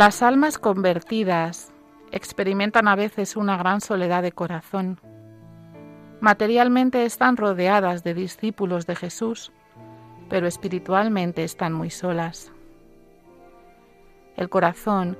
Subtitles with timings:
[0.00, 1.74] Las almas convertidas
[2.10, 4.98] experimentan a veces una gran soledad de corazón.
[6.20, 9.52] Materialmente están rodeadas de discípulos de Jesús,
[10.30, 12.50] pero espiritualmente están muy solas.
[14.38, 15.18] El corazón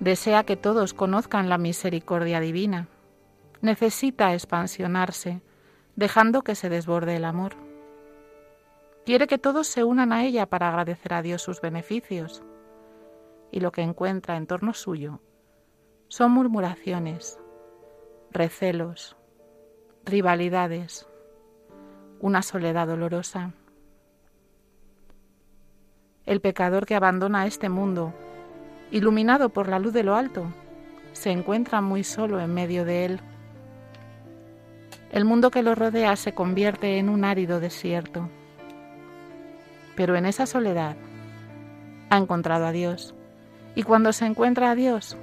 [0.00, 2.88] desea que todos conozcan la misericordia divina.
[3.60, 5.42] Necesita expansionarse,
[5.94, 7.52] dejando que se desborde el amor.
[9.06, 12.42] Quiere que todos se unan a ella para agradecer a Dios sus beneficios
[13.50, 15.20] y lo que encuentra en torno suyo
[16.08, 17.38] son murmuraciones,
[18.30, 19.16] recelos,
[20.04, 21.06] rivalidades,
[22.20, 23.52] una soledad dolorosa.
[26.24, 28.12] El pecador que abandona este mundo,
[28.90, 30.46] iluminado por la luz de lo alto,
[31.12, 33.20] se encuentra muy solo en medio de él.
[35.10, 38.28] El mundo que lo rodea se convierte en un árido desierto.
[39.96, 40.96] Pero en esa soledad
[42.10, 43.14] ha encontrado a Dios
[43.78, 45.16] y cuando se encuentra a Dios,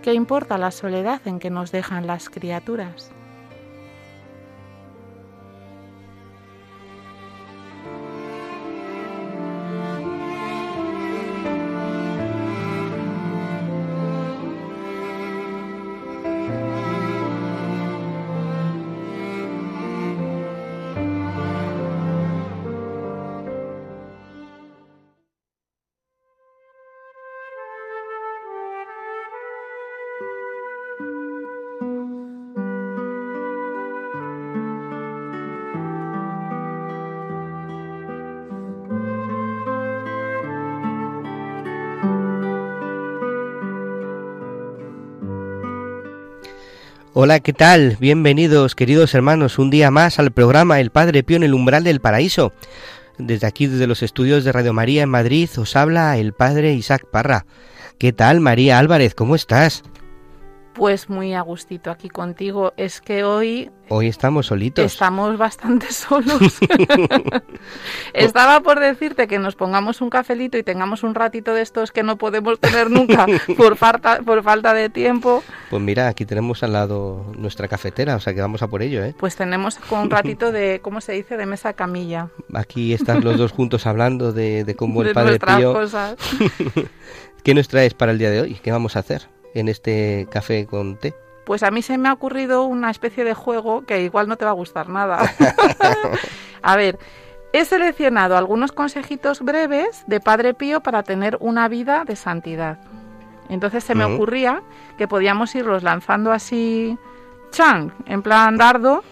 [0.00, 3.10] ¿qué importa la soledad en que nos dejan las criaturas?
[47.16, 47.96] Hola, ¿qué tal?
[48.00, 52.00] Bienvenidos, queridos hermanos, un día más al programa El Padre Pío en el umbral del
[52.00, 52.52] paraíso.
[53.18, 57.06] Desde aquí, desde los estudios de Radio María en Madrid, os habla el Padre Isaac
[57.08, 57.46] Parra.
[57.98, 59.14] ¿Qué tal, María Álvarez?
[59.14, 59.84] ¿Cómo estás?
[60.74, 62.72] Pues muy a gustito aquí contigo.
[62.76, 64.84] Es que hoy Hoy estamos solitos.
[64.84, 66.58] estamos bastante solos.
[68.14, 72.02] Estaba por decirte que nos pongamos un cafelito y tengamos un ratito de estos que
[72.02, 73.26] no podemos tener nunca
[73.56, 75.42] por falta, por falta de tiempo.
[75.70, 79.04] Pues mira, aquí tenemos al lado nuestra cafetera, o sea que vamos a por ello,
[79.04, 79.14] ¿eh?
[79.18, 82.30] Pues tenemos con un ratito de, ¿cómo se dice?, de mesa camilla.
[82.52, 85.72] Aquí están los dos juntos hablando de, de cómo el de Padre nuestras Pío...
[85.72, 86.16] cosas.
[87.42, 88.54] ¿Qué nos traes para el día de hoy?
[88.62, 91.14] ¿Qué vamos a hacer en este café con té?
[91.44, 94.44] Pues a mí se me ha ocurrido una especie de juego que igual no te
[94.44, 95.30] va a gustar nada.
[96.62, 96.98] a ver,
[97.52, 102.78] he seleccionado algunos consejitos breves de Padre Pío para tener una vida de santidad.
[103.48, 104.62] Entonces se me ocurría
[104.96, 106.98] que podíamos irlos lanzando así,
[107.50, 109.04] chan, en plan dardo,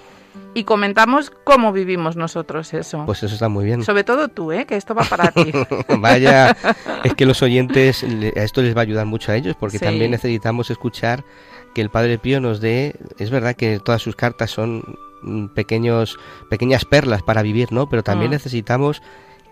[0.54, 3.04] y comentamos cómo vivimos nosotros eso.
[3.06, 3.82] Pues eso está muy bien.
[3.84, 4.66] Sobre todo tú, ¿eh?
[4.66, 5.52] que esto va para ti.
[5.98, 6.56] Vaya,
[7.04, 9.84] es que los oyentes, a esto les va a ayudar mucho a ellos, porque Sí.
[9.84, 11.24] también necesitamos escuchar
[11.74, 16.18] que el Padre Pío nos dé, es verdad que todas sus cartas son mm, pequeños,
[16.50, 17.88] pequeñas perlas para vivir, ¿no?
[17.88, 18.34] Pero también Mm.
[18.34, 19.00] necesitamos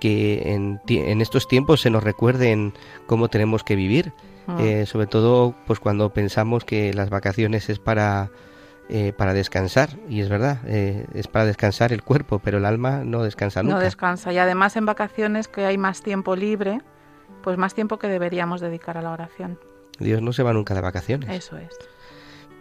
[0.01, 2.73] que en, en estos tiempos se nos recuerden
[3.07, 4.13] cómo tenemos que vivir,
[4.47, 4.59] Mm.
[4.59, 8.31] Eh, sobre todo pues cuando pensamos que las vacaciones es para
[8.93, 13.05] eh, para descansar y es verdad eh, es para descansar el cuerpo pero el alma
[13.05, 14.33] no descansa nunca No descansa.
[14.33, 16.81] Y además en vacaciones que hay más tiempo libre,
[17.45, 19.61] pues más tiempo que deberíamos dedicar a la oración.
[20.01, 21.69] Dios no se va nunca de vacaciones Eso es.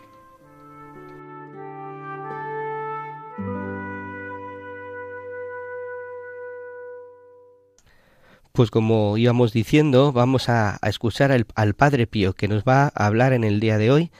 [8.53, 13.07] Pues como íbamos diciendo, vamos a, escuchar al, al Padre Pío que nos va a
[13.07, 14.13] hablar en el día de hoy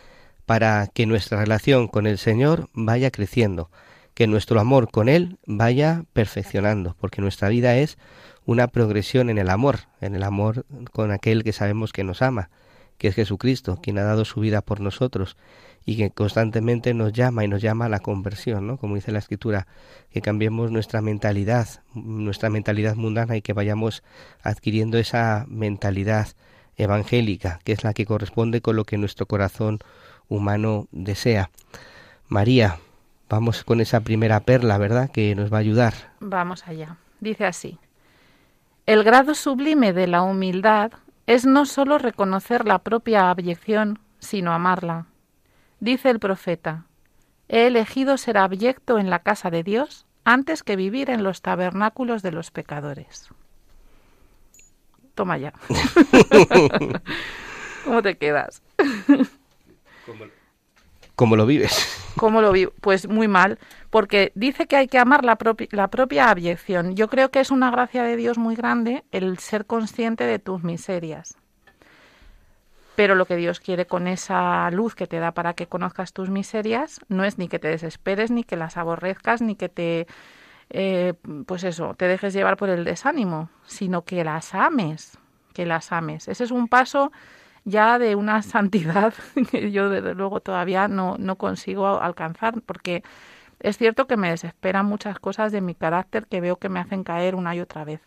[0.51, 3.71] para que nuestra relación con el Señor vaya creciendo,
[4.15, 7.99] que nuestro amor con Él vaya perfeccionando, porque nuestra vida es
[8.47, 12.51] una progresión en el amor, en el amor con aquel que sabemos que nos ama,
[12.99, 15.37] que es Jesucristo, quien ha dado su vida por nosotros
[15.87, 18.77] y que constantemente nos llama y nos llama a la conversión, ¿no?
[18.77, 19.69] Como dice la Escritura,
[20.11, 24.03] que cambiemos nuestra mentalidad, nuestra mentalidad mundana y que vayamos
[24.43, 26.27] adquiriendo esa mentalidad
[26.77, 29.79] evangélica, que es la que corresponde con lo que nuestro corazón
[30.31, 31.51] humano desea.
[32.29, 32.79] María,
[33.29, 35.11] vamos con esa primera perla, ¿verdad?
[35.11, 35.93] Que nos va a ayudar.
[36.21, 36.97] Vamos allá.
[37.21, 37.79] Dice así.
[38.87, 40.93] El grado sublime de la humildad
[41.27, 45.07] es no sólo reconocer la propia abyección, sino amarla.
[45.81, 46.87] Dice el profeta,
[47.49, 52.23] he elegido ser abyecto en la casa de Dios antes que vivir en los tabernáculos
[52.23, 53.29] de los pecadores.
[55.15, 55.53] Toma ya.
[57.85, 58.63] ¿Cómo te quedas?
[61.15, 62.13] ¿Cómo lo vives?
[62.17, 62.73] ¿Cómo lo vivo?
[62.81, 63.59] Pues muy mal,
[63.91, 65.39] porque dice que hay que amar la,
[65.71, 66.97] la propia abyección.
[66.97, 70.65] Yo creo que es una gracia de Dios muy grande el ser consciente de tus
[70.65, 71.37] miserias
[73.01, 76.29] pero lo que Dios quiere con esa luz que te da para que conozcas tus
[76.29, 80.07] miserias no es ni que te desesperes, ni que las aborrezcas, ni que te,
[80.69, 81.15] eh,
[81.47, 85.17] pues eso, te dejes llevar por el desánimo, sino que las ames,
[85.55, 86.29] que las ames.
[86.29, 87.11] Ese es un paso
[87.65, 89.15] ya de una santidad
[89.51, 93.03] que yo desde luego todavía no, no consigo alcanzar, porque
[93.61, 97.05] es cierto que me desesperan muchas cosas de mi carácter que veo que me hacen
[97.05, 98.01] caer una y otra vez.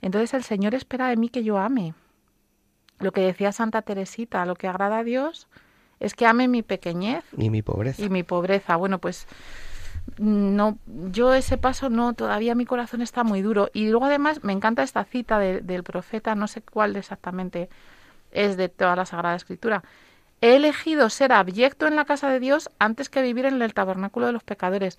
[0.00, 1.94] Entonces el Señor espera de mí que yo ame,
[2.98, 5.48] lo que decía Santa Teresita, lo que agrada a Dios
[6.00, 8.02] es que ame mi pequeñez y mi pobreza.
[8.02, 8.76] Y mi pobreza.
[8.76, 9.26] Bueno, pues
[10.18, 10.78] no,
[11.10, 13.70] yo ese paso no, todavía mi corazón está muy duro.
[13.72, 17.68] Y luego además me encanta esta cita del profeta, no sé cuál exactamente
[18.32, 19.82] es de toda la Sagrada Escritura.
[20.40, 24.26] He elegido ser abyecto en la casa de Dios antes que vivir en el tabernáculo
[24.26, 24.98] de los pecadores.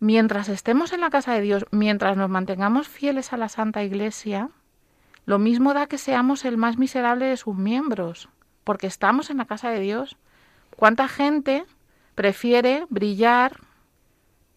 [0.00, 4.50] Mientras estemos en la casa de Dios, mientras nos mantengamos fieles a la Santa Iglesia,
[5.24, 8.28] lo mismo da que seamos el más miserable de sus miembros,
[8.64, 10.16] porque estamos en la casa de Dios.
[10.76, 11.64] ¿Cuánta gente
[12.14, 13.60] prefiere brillar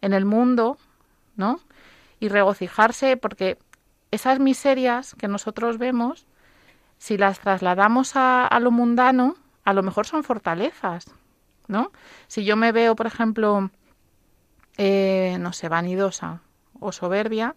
[0.02, 0.78] en el mundo,
[1.36, 1.60] ¿no?
[2.20, 3.58] Y regocijarse porque
[4.12, 6.26] esas miserias que nosotros vemos,
[7.02, 11.08] si las trasladamos a, lo mundano, a lo mejor son fortalezas,
[11.68, 11.92] ¿no?
[12.28, 13.72] Si yo me veo, por ejemplo,
[14.78, 16.42] eh, no sé, vanidosa
[16.80, 17.56] o soberbia,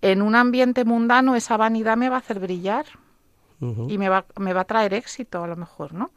[0.00, 2.86] en un ambiente mundano esa vanidad me va a hacer brillar
[3.60, 6.10] y me va, me va a traer éxito a lo mejor, ¿no?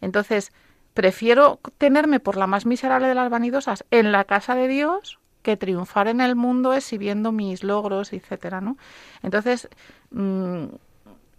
[0.00, 0.52] Entonces,
[0.94, 5.56] prefiero tenerme por la más miserable de las vanidosas en la casa de Dios que
[5.56, 8.76] triunfar en el mundo exhibiendo mis logros, etcétera, ¿no?
[9.24, 9.68] Entonces,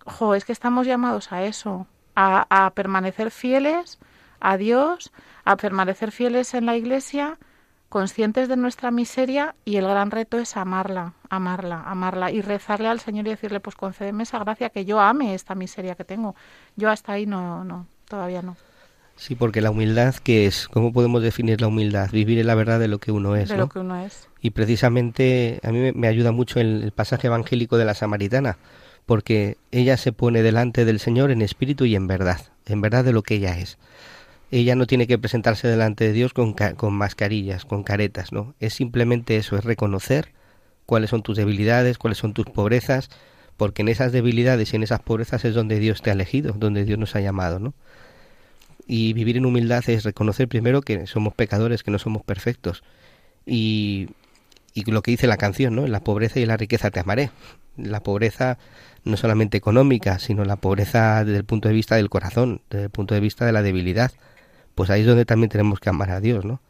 [0.07, 4.00] mm, es que estamos llamados a eso, a, a permanecer fieles
[4.39, 5.12] a Dios,
[5.45, 7.38] a permanecer fieles en la Iglesia,
[7.89, 13.00] conscientes de nuestra miseria y el gran reto es amarla, amarla, amarla y rezarle al
[13.00, 16.36] Señor y decirle, pues concédeme esa gracia que yo ame esta miseria que tengo.
[16.75, 18.57] Yo hasta ahí no, no, todavía no.
[19.15, 20.68] Sí, porque la humildad, ¿qué es?
[20.68, 22.12] ¿Cómo podemos definir la humildad?
[22.12, 23.50] Vivir en la verdad de lo que uno es.
[23.50, 24.29] De lo que uno es.
[24.41, 28.58] Y precisamente a mí me ayuda mucho el, pasaje evangélico de la samaritana,
[29.08, 33.14] porque ella se pone delante del Señor en espíritu y en verdad, en verdad de
[33.14, 33.80] lo que ella es
[34.52, 38.56] ella no tiene que presentarse delante de Dios con, con mascarillas, con caretas, ¿no?
[38.60, 40.32] Es simplemente eso, es reconocer
[40.86, 43.10] cuáles son tus debilidades, cuáles son tus pobrezas,
[43.58, 46.86] porque en esas debilidades y en esas pobrezas es donde Dios te ha elegido, donde
[46.86, 47.74] Dios nos ha llamado, ¿no?
[48.88, 52.84] Y vivir en humildad es reconocer primero que somos pecadores, que no somos perfectos.
[53.46, 54.08] Y,
[54.74, 55.86] y lo que dice la canción, ¿no?
[55.86, 57.32] En la pobreza y la riqueza te amaré.
[57.76, 58.58] La pobreza
[59.08, 62.90] no solamente económica, sino la pobreza desde el punto de vista del corazón, desde el
[62.90, 64.12] punto de vista de la debilidad,
[64.76, 66.62] pues ahí es donde también tenemos que amar a Dios, ¿no?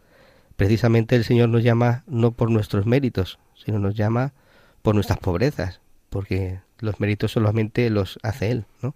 [0.56, 4.34] Precisamente el Señor nos llama no por nuestros méritos, sino nos llama
[4.82, 8.96] por nuestras pobrezas, porque los méritos solamente los hace Él, ¿no?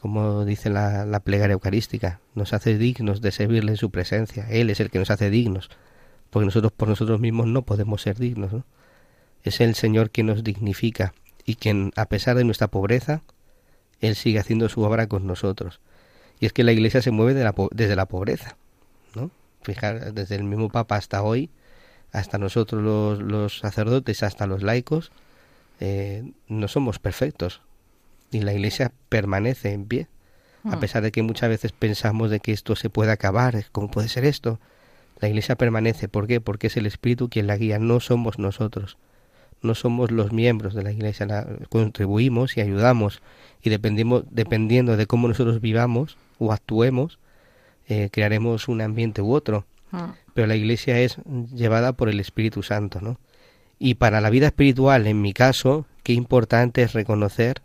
[0.00, 4.46] Como dice la, la plegaria eucarística, nos hace dignos de servirle en su presencia.
[4.50, 5.70] Él es el que nos hace dignos,
[6.30, 8.64] porque nosotros por nosotros mismos no podemos ser dignos, ¿no?
[9.42, 11.12] Es el Señor quien nos dignifica
[11.44, 13.22] y quien, a pesar de nuestra pobreza,
[14.00, 15.80] Él sigue haciendo su obra con nosotros.
[16.40, 17.34] Y es que la Iglesia se mueve
[17.72, 18.56] desde la pobreza,
[19.14, 19.30] ¿no?
[19.62, 21.50] Fijar, desde el mismo Papa hasta hoy,
[22.12, 25.10] hasta nosotros los, sacerdotes, hasta los laicos,
[25.80, 27.60] eh, no somos perfectos.
[28.30, 30.08] Y la Iglesia permanece en pie.
[30.64, 30.80] A mm.
[30.80, 34.24] pesar de que muchas veces pensamos de que esto se puede acabar, ¿cómo puede ser
[34.24, 34.60] esto?
[35.20, 36.08] La Iglesia permanece.
[36.08, 36.40] ¿Por qué?
[36.40, 38.96] Porque es el Espíritu quien la guía, no somos nosotros.
[39.62, 43.22] No somos los miembros de la iglesia, la, contribuimos y ayudamos
[43.62, 47.18] y dependemos, dependiendo de cómo nosotros vivamos o actuemos,
[47.88, 49.64] eh, crearemos un ambiente u otro.
[49.90, 50.10] Mm.
[50.34, 51.18] Pero la iglesia es
[51.54, 53.18] llevada por el Espíritu Santo, ¿no?
[53.78, 57.62] Y para la vida espiritual, en mi caso, qué importante es reconocer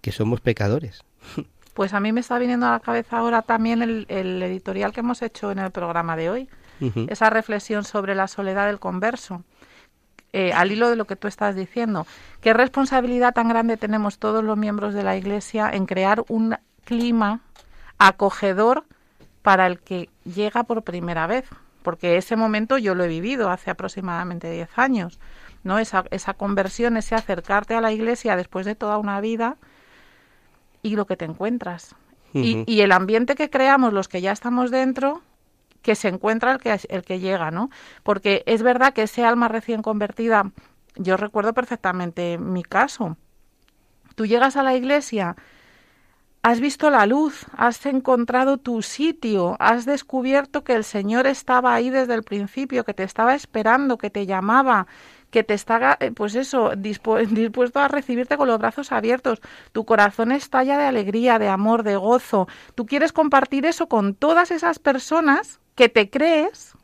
[0.00, 1.04] que somos pecadores.
[1.78, 5.22] Pues a mí me está viniendo a la cabeza ahora también el, editorial que hemos
[5.22, 6.48] hecho en el programa de hoy,
[7.06, 9.44] esa reflexión sobre la soledad del converso.
[10.34, 12.06] Eh, al hilo de lo que tú estás diciendo,
[12.42, 17.40] qué responsabilidad tan grande tenemos todos los miembros de la Iglesia en crear un clima
[17.96, 18.84] acogedor
[19.40, 21.46] para el que llega por primera vez,
[21.82, 25.18] porque ese momento yo lo he vivido hace aproximadamente 10 años,
[25.64, 25.78] ¿no?
[25.78, 29.56] Esa, esa conversión, ese acercarte a la Iglesia después de toda una vida
[30.82, 31.96] y lo que te encuentras.
[32.34, 35.22] y, el ambiente que creamos los que ya estamos dentro,
[35.82, 37.70] que se encuentra el que, el que llega, ¿no?
[38.02, 40.50] Porque es verdad que ese alma recién convertida,
[40.96, 43.16] yo recuerdo perfectamente mi caso.
[44.14, 45.36] Tú llegas a la iglesia,
[46.42, 51.90] has visto la luz, has encontrado tu sitio, has descubierto que el Señor estaba ahí
[51.90, 54.86] desde el principio, que te estaba esperando, que te llamaba,
[55.30, 59.40] que te está, eh, pues eso, dispuesto a recibirte con los brazos abiertos.
[59.72, 62.48] Tu corazón estalla de alegría, de amor, de gozo.
[62.74, 66.74] Tú quieres compartir eso con todas esas personas que te crees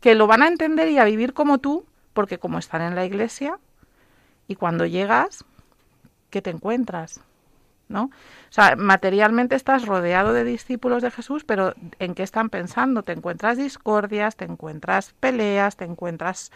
[0.00, 3.04] que lo van a entender y a vivir como tú, porque como están en la
[3.04, 3.60] iglesia,
[4.48, 5.44] y cuando llegas,
[6.30, 7.20] ¿qué te encuentras?
[7.86, 8.06] ¿No?
[8.06, 13.04] O sea, materialmente estás rodeado de discípulos de Jesús, pero ¿en qué están pensando?
[13.04, 16.50] Te encuentras discordias, te encuentras peleas, te encuentras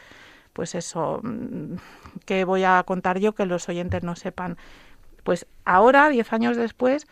[0.55, 1.77] pues eso, mm,
[2.25, 4.59] que voy a contar yo que los oyentes no sepan.
[5.23, 7.07] Pues ahora, diez años después,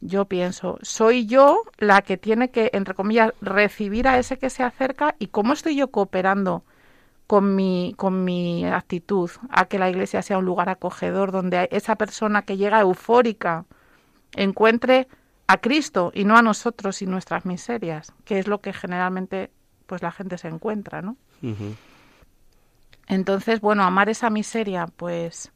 [0.00, 4.62] yo pienso, soy yo la que tiene que, entre comillas, recibir a ese que se
[4.62, 6.64] acerca y cómo estoy yo cooperando
[7.26, 11.96] con mi, con mi actitud a que la iglesia sea un lugar acogedor donde esa
[11.96, 13.66] persona que llega eufórica
[14.34, 15.06] encuentre
[15.46, 19.50] a Cristo y no a nosotros y nuestras miserias, que es lo que generalmente
[19.86, 21.16] pues la gente se encuentra, ¿no?
[23.08, 25.52] Entonces, bueno, amar esa miseria, pues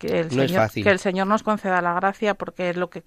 [0.00, 3.02] que el, señor, que el Señor nos conceda la gracia, porque lo que,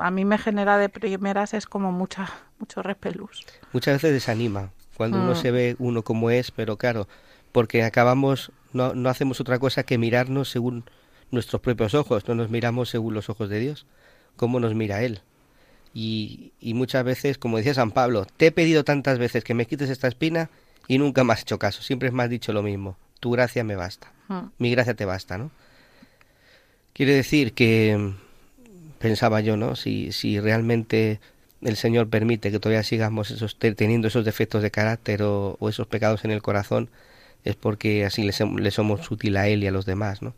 [0.00, 3.46] a mí me genera de primeras es como mucha, mucho repelús.
[3.72, 5.36] Muchas veces desanima cuando uno mm.
[5.36, 7.06] se ve uno como es, pero claro,
[7.52, 10.84] porque acabamos, no, no hacemos otra cosa que mirarnos según
[11.30, 13.86] nuestros propios ojos, no nos miramos según los ojos de Dios,
[14.34, 15.20] cómo nos mira Él.
[15.94, 19.66] Y, y muchas veces, como decía San Pablo, te he pedido tantas veces que me
[19.66, 20.50] quites esta espina
[20.88, 23.76] y nunca me has hecho caso, siempre me has dicho lo mismo, tu gracia me
[23.76, 24.46] basta, hmm.
[24.58, 25.52] mi gracia te basta, ¿no?
[26.92, 28.14] Quiere decir que,
[29.02, 29.76] pensaba yo, ¿no?
[29.76, 31.20] Si, si realmente
[31.60, 36.24] el Señor permite que todavía sigamos esos, teniendo esos defectos de carácter o, esos pecados
[36.24, 36.88] en el corazón,
[37.44, 40.34] es porque así le, somos útil a Él y a los demás, ¿no?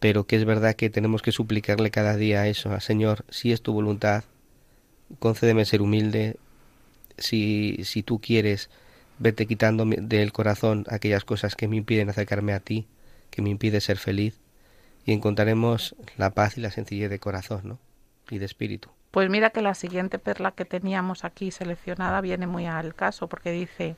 [0.00, 3.62] Pero que es verdad que tenemos que suplicarle cada día eso, al Señor, si es
[3.62, 4.24] tu voluntad,
[5.20, 6.36] concédeme ser humilde,
[7.18, 8.68] si, si tú quieres
[9.18, 12.86] vete quitando del corazón aquellas cosas que me impiden acercarme a ti,
[13.30, 14.38] que me impide ser feliz,
[15.06, 17.78] y encontraremos la paz y la sencillez de corazón, ¿no?
[18.28, 18.90] Y de espíritu.
[19.12, 23.52] Pues mira que la siguiente perla que teníamos aquí seleccionada viene muy al caso, porque
[23.52, 23.96] dice,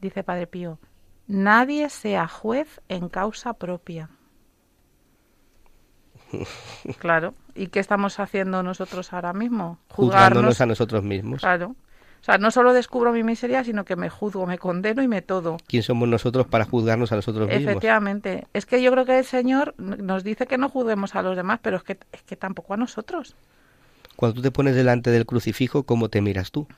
[0.00, 0.78] dice Padre Pío,
[1.26, 4.10] nadie sea juez en causa propia.
[6.98, 7.34] claro.
[7.54, 9.78] ¿Y qué estamos haciendo nosotros ahora mismo?
[9.90, 11.40] Juzgándonos a nosotros mismos.
[11.40, 11.74] Claro.
[12.22, 15.22] O sea, no solo descubro mi miseria, sino que me juzgo, me condeno y me
[15.22, 15.56] todo.
[15.66, 17.64] ¿Quién somos nosotros para juzgarnos a nosotros mismos?
[17.64, 18.46] Efectivamente.
[18.52, 21.58] Es que yo creo que el Señor nos dice que no juzguemos a los demás,
[21.60, 23.34] pero es que, es que tampoco a nosotros.
[24.14, 26.68] Cuando tú te pones delante del crucifijo, ¿cómo te miras tú?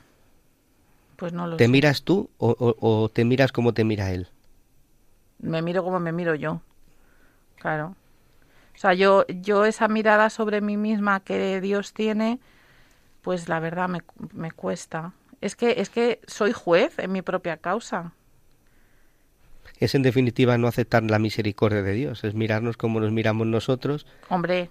[1.16, 4.28] Pues no lo ¿Te miras tú o, o te miras como te mira Él?
[5.40, 6.62] Me miro como me miro yo.
[7.56, 7.96] Claro.
[8.74, 12.40] O sea, yo, yo esa mirada sobre mí misma que Dios tiene,
[13.20, 15.12] pues la verdad me, me cuesta.
[15.44, 18.14] Es que, es que soy juez en mi propia causa.
[19.78, 24.06] Es en definitiva no aceptar la misericordia de Dios, es mirarnos como nos miramos nosotros.
[24.30, 24.70] Hombre,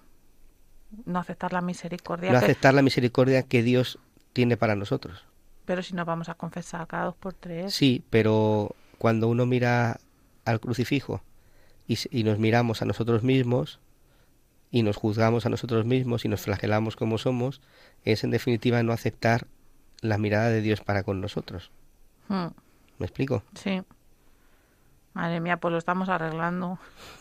[1.06, 2.32] no aceptar la misericordia.
[2.32, 4.00] No aceptar la misericordia que Dios
[4.34, 5.24] tiene para nosotros.
[5.66, 7.72] Pero si nos vamos a confesar cada dos por tres.
[7.72, 10.00] Sí, pero cuando uno mira
[10.44, 11.22] al crucifijo
[11.88, 13.80] y, y nos miramos a nosotros mismos
[14.72, 17.62] y nos juzgamos a nosotros mismos y nos flagelamos como somos,
[18.06, 19.46] es en definitiva no aceptar
[20.04, 21.72] la mirada de Dios para con nosotros.
[22.28, 22.48] Hmm.
[23.00, 23.44] ¿Me explico?
[23.56, 23.82] Sí.
[25.14, 26.78] Madre mía, pues lo estamos arreglando.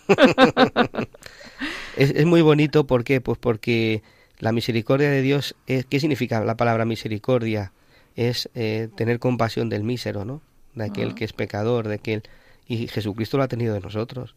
[1.97, 3.21] es, muy bonito, ¿por qué?
[3.21, 4.03] Pues porque
[4.39, 7.73] la misericordia de Dios, es, ¿qué significa la palabra misericordia?
[8.17, 10.43] Es eh, tener compasión del mísero, ¿no?
[10.75, 11.15] De aquel hmm.
[11.15, 12.23] que es pecador, de aquel...
[12.67, 14.35] Y Jesucristo lo ha tenido de nosotros.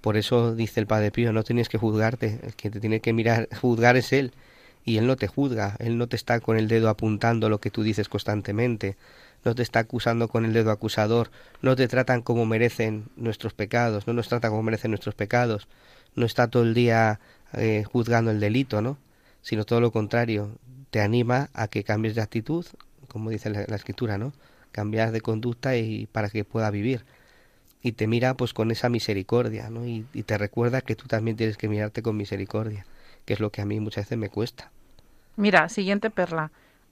[0.00, 3.12] Por eso dice el Padre Pío, no tienes que juzgarte, el que te tiene que
[3.12, 4.32] mirar, juzgar es Él,
[4.84, 7.70] y Él no te juzga, Él no te está con el dedo apuntando lo que
[7.70, 8.96] tú dices constantemente,
[9.44, 11.30] no te está acusando con el dedo acusador,
[11.62, 15.68] no te tratan como merecen nuestros pecados, no nos trata como merecen nuestros pecados,
[16.14, 17.20] no está todo el día
[17.52, 18.98] eh, juzgando el delito, ¿no?
[19.42, 20.50] Sino todo lo contrario,
[20.90, 22.66] te anima a que cambies de actitud,
[23.08, 24.32] como dice la, escritura, ¿no?
[24.72, 27.04] Cambiar de conducta y para que pueda vivir.
[27.82, 29.86] Y te mira pues con esa misericordia, ¿no?
[29.86, 32.84] Y, y te recuerda que tú también tienes que mirarte con misericordia,
[33.30, 34.72] que es lo que a mí muchas veces me cuesta.
[35.36, 36.50] Mira, siguiente perla.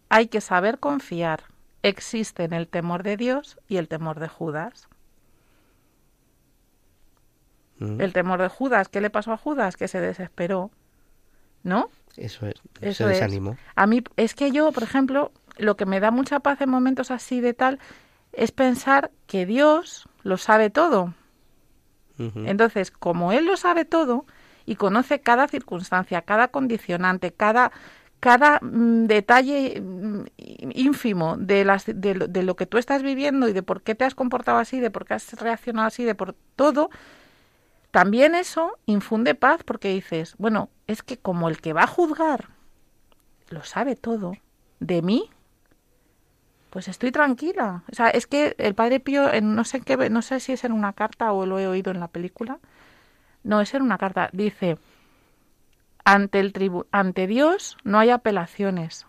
[0.09, 1.43] Hay que saber confiar
[1.83, 4.87] existen el temor de Dios y el temor de Judas.
[7.81, 8.01] Mm.
[8.01, 9.77] El temor de Judas, ¿qué le pasó a Judas?
[9.77, 10.71] Que se desesperó,
[11.65, 11.91] ¿no?
[12.17, 13.57] Eso es, se desanimó.
[13.75, 17.11] A mí, es que yo, por ejemplo, lo que me da mucha paz en momentos
[17.11, 17.81] así de tal
[18.33, 21.15] es pensar que Dios lo sabe todo.
[22.17, 24.25] Entonces, como Él lo sabe todo
[24.69, 27.73] y conoce cada circunstancia, cada condicionante, cada
[28.21, 30.25] cada mm, detalle mm,
[30.75, 34.15] ínfimo de, las, de, lo que tú estás viviendo y de por qué te has
[34.15, 36.91] comportado así, de por qué has reaccionado así, de por todo,
[37.93, 42.49] también eso infunde paz porque dices, bueno, es que como el que va a juzgar
[43.51, 44.35] lo sabe todo
[44.81, 45.31] de mí,
[46.71, 47.85] pues estoy tranquila.
[47.91, 50.65] O sea, es que el Padre Pío, en no sé qué, no sé si es
[50.65, 52.59] en una carta o lo he oído en la película,
[53.43, 54.79] no es en una carta, dice
[56.09, 59.07] ante, el tribu ante Dios no hay apelaciones.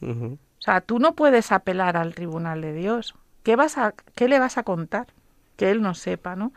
[0.00, 3.14] O sea, tú no puedes apelar al tribunal de Dios.
[3.42, 5.08] ¿Qué, vas a, ¿Qué le vas a contar?
[5.56, 6.52] Que Él no sepa, ¿no?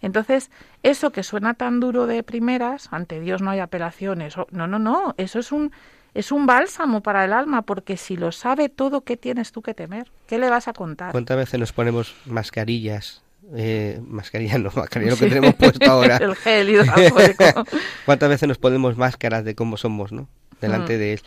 [0.00, 0.50] Entonces,
[0.82, 4.34] eso que suena tan duro de primeras, ante Dios no hay apelaciones.
[4.50, 5.72] No, no, no, eso es un,
[6.14, 9.74] es un bálsamo para el alma, porque si lo sabe todo, ¿qué tienes tú que
[9.74, 10.10] temer?
[10.26, 11.12] ¿Qué le vas a contar?
[11.12, 16.16] ¿Cuántas veces nos ponemos mascarillas eh, mascarilla no, mascarilla lo que tenemos puesto ahora.
[16.20, 16.84] el gel
[18.04, 20.28] ¿Cuántas veces nos ponemos máscaras de cómo somos, no?
[20.60, 20.98] Delante mm.
[20.98, 21.20] de él.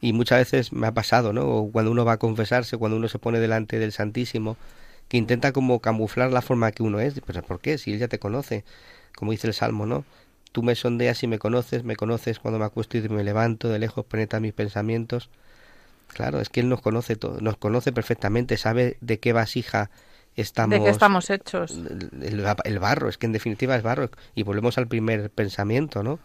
[0.00, 1.48] Y muchas veces me ha pasado, ¿no?
[1.48, 4.56] O cuando uno va a confesarse, cuando uno se pone delante del Santísimo,
[5.08, 7.14] que intenta como camuflar la forma que uno es.
[7.26, 7.78] Pero ¿por qué?
[7.78, 8.64] Si él ya te conoce,
[9.16, 10.04] como dice el Salmo, ¿no?
[10.52, 13.78] Tú me sondeas y me conoces, me conoces cuando me acuesto y me levanto, de
[13.78, 15.30] lejos penetra mis pensamientos.
[16.08, 19.90] Claro, es que él nos conoce todo, nos conoce perfectamente, sabe de qué vasija
[20.36, 20.78] estamos...
[20.78, 21.78] ¿De qué estamos hechos?
[22.20, 24.10] El, barro, es que en definitiva es barro.
[24.34, 26.18] Y volvemos al primer pensamiento, ¿no?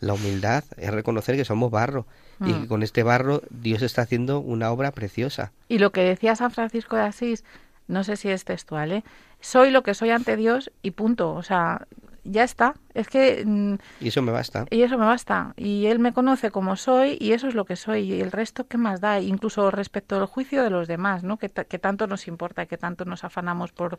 [0.00, 2.06] La humildad es reconocer que somos barro
[2.40, 2.66] y que mm.
[2.68, 5.52] con este barro Dios está haciendo una obra preciosa.
[5.68, 7.44] Y lo que decía San Francisco de Asís,
[7.86, 9.04] no sé si es textual, ¿eh?
[9.40, 11.34] Soy lo que soy ante Dios y punto.
[11.34, 11.86] O sea,
[12.24, 12.74] ya está.
[12.94, 13.44] Es que...
[13.44, 14.66] Mm, y eso me basta.
[14.70, 15.54] Y eso me basta.
[15.56, 18.12] Y él me conoce como soy y eso es lo que soy.
[18.12, 19.20] Y el resto, ¿qué más da?
[19.20, 21.38] Incluso respecto al juicio de los demás, ¿no?
[21.38, 23.98] Que, tanto nos importa, que tanto nos afanamos por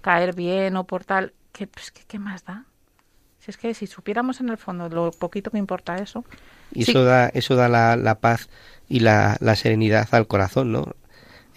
[0.00, 1.32] caer bien o por tal.
[1.52, 2.64] ¿Qué, pues, ¿qué, más da?
[3.38, 6.24] Si es que si supiéramos en el fondo lo poquito que importa eso.
[6.72, 8.48] Y eso da, eso da la, paz
[8.88, 10.94] y la, serenidad al corazón, ¿no?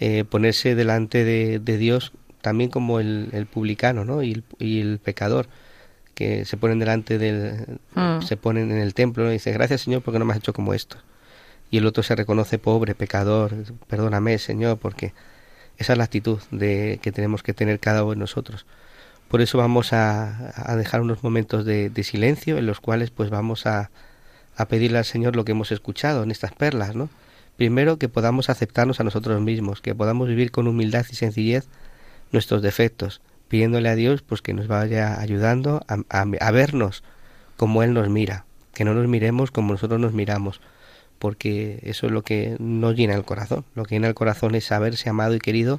[0.00, 4.22] Eh, ponerse delante de, Dios también como el, publicano, ¿no?
[4.22, 5.46] Y el, y el pecador
[6.14, 8.22] que se ponen delante del, mm.
[8.22, 10.74] se ponen en el templo y dice gracias Señor porque no me has hecho como
[10.74, 10.96] esto.
[11.70, 13.52] Y el otro se reconoce pobre, pecador,
[13.88, 15.12] perdóname Señor porque
[15.76, 18.66] esa es la actitud de, que tenemos que tener cada uno de nosotros.
[19.28, 23.30] Por eso vamos a, a dejar unos momentos de, de, silencio en los cuales pues
[23.30, 23.90] vamos a,
[24.56, 27.08] a pedirle al Señor lo que hemos escuchado en estas perlas, ¿no?
[27.56, 31.66] Primero que podamos aceptarnos a nosotros mismos, que podamos vivir con humildad y sencillez
[32.32, 33.20] nuestros defectos,
[33.54, 37.04] pidiéndole a Dios pues que nos vaya ayudando a, vernos
[37.56, 40.60] como Él nos mira, que no nos miremos como nosotros nos miramos,
[41.20, 43.64] porque eso es lo que nos llena el corazón.
[43.76, 45.78] Lo que llena el corazón es saberse amado y querido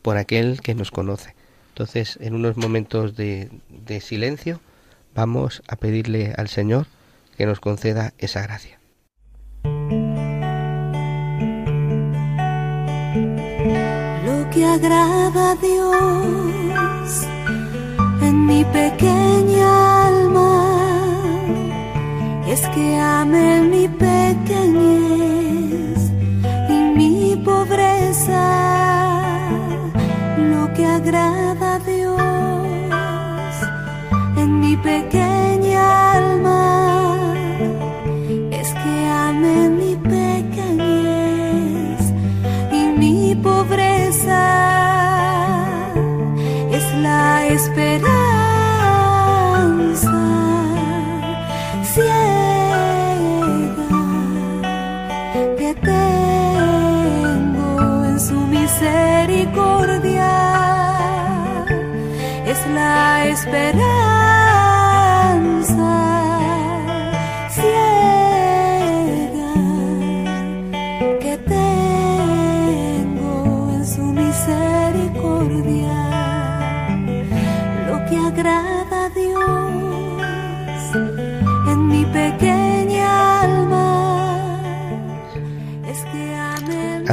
[0.00, 1.34] por aquel que nos conoce.
[1.74, 3.50] Entonces, en unos momentos de,
[4.00, 4.62] silencio,
[5.14, 6.86] vamos a pedirle al Señor
[7.36, 8.78] que nos conceda esa gracia.
[14.52, 17.26] Que agrada a Dios
[18.20, 20.52] en mi pequeña alma.
[22.46, 24.52] Es que ame mi pequeñez
[26.68, 28.42] y mi pobreza,
[30.36, 32.20] lo que agrada a Dios
[34.36, 35.31] en mi pequeña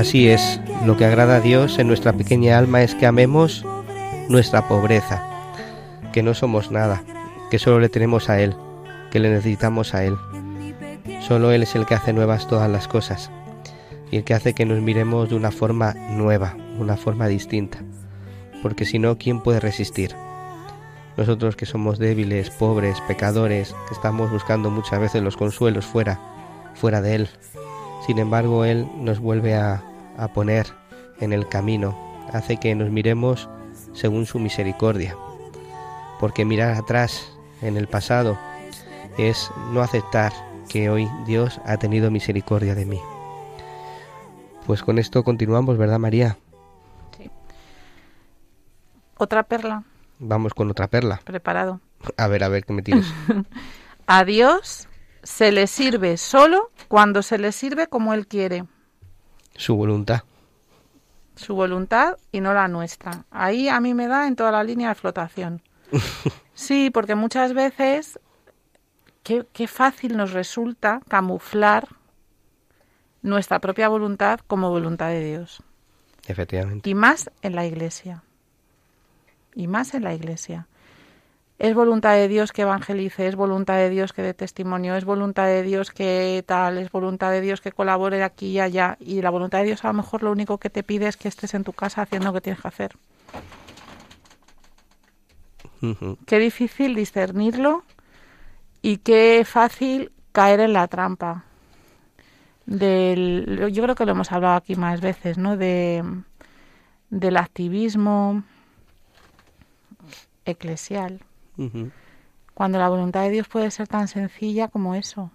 [0.10, 3.64] Así es, lo que agrada a Dios en nuestra pequeña alma es que amemos
[4.28, 5.24] nuestra pobreza,
[6.12, 7.04] que no somos nada,
[7.52, 8.56] que solo le tenemos a Él,
[9.12, 10.18] que le necesitamos a Él.
[11.22, 13.30] Solo Él es el que hace nuevas todas las cosas
[14.10, 17.78] y el que hace que nos miremos de una forma nueva, una forma distinta,
[18.64, 20.16] porque si no, ¿quién puede resistir?
[21.18, 26.20] Nosotros que somos débiles, pobres, pecadores, que estamos buscando muchas veces los consuelos fuera,
[26.74, 27.30] fuera de Él.
[28.08, 29.84] Sin embargo, Él nos vuelve a,
[30.20, 30.68] a poner
[31.20, 31.98] en el camino,
[32.32, 33.50] hace que nos miremos
[33.94, 35.16] según su misericordia,
[36.20, 38.38] porque mirar atrás en el pasado
[39.18, 40.32] es no aceptar
[40.70, 43.00] que hoy Dios ha tenido misericordia de mí.
[44.66, 46.38] Pues con esto continuamos, ¿verdad María?
[49.18, 49.84] Otra perla,
[50.20, 51.22] Vamos con otra perla.
[51.24, 51.80] preparado.
[52.18, 53.08] A ver, a ver qué me tienes.
[54.08, 54.88] A Dios
[55.24, 58.66] se le sirve solo cuando se le sirve como Él quiere,
[59.60, 60.22] Su voluntad.
[61.36, 63.26] su voluntad y no la nuestra.
[63.30, 65.62] Ahí a mí me da en toda la línea de flotación.
[66.54, 68.20] Sí, porque muchas veces
[69.24, 71.88] qué, qué fácil nos resulta camuflar
[73.22, 75.64] nuestra propia voluntad como voluntad de Dios.
[76.28, 76.90] Efectivamente.
[76.90, 78.24] Y más en la iglesia.
[79.56, 80.68] Y más en la iglesia.
[81.60, 85.46] Es voluntad de Dios que evangelice, es voluntad de Dios que dé testimonio, es voluntad
[85.46, 88.96] de Dios que tal, es voluntad de Dios que colabore aquí y allá.
[89.02, 91.28] Y la voluntad de Dios a lo mejor lo único que te pide es que
[91.28, 92.96] estés en tu casa haciendo lo que tienes que hacer.
[96.26, 97.84] Qué difícil discernirlo
[98.82, 101.44] y qué fácil caer en la trampa.
[102.66, 105.58] Del, yo creo que lo hemos hablado aquí más veces, ¿no?
[105.58, 106.04] De,
[107.10, 108.44] del activismo
[110.46, 111.20] eclesial.
[112.54, 115.32] Cuando la voluntad de Dios puede ser tan sencilla como eso.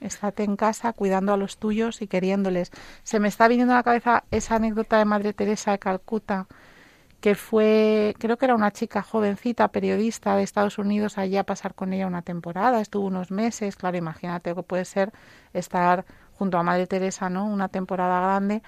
[0.00, 2.70] Estate en casa cuidando a los tuyos y queriéndoles.
[3.02, 6.46] Se me está viniendo a la cabeza esa anécdota de Madre Teresa de Calcuta,
[7.20, 11.74] que fue, creo que era una chica jovencita, periodista de Estados Unidos, allí a pasar
[11.74, 15.12] con ella una temporada, estuvo unos meses, claro, imagínate lo que puede ser
[15.52, 17.46] estar junto a Madre Teresa, ¿no?
[17.46, 18.62] Una temporada grande.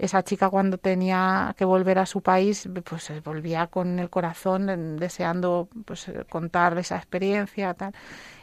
[0.00, 4.76] Esa chica cuando tenía que volver a su país, pues volvía con el corazón eh,
[4.98, 7.92] deseando pues eh, contar esa experiencia, tal.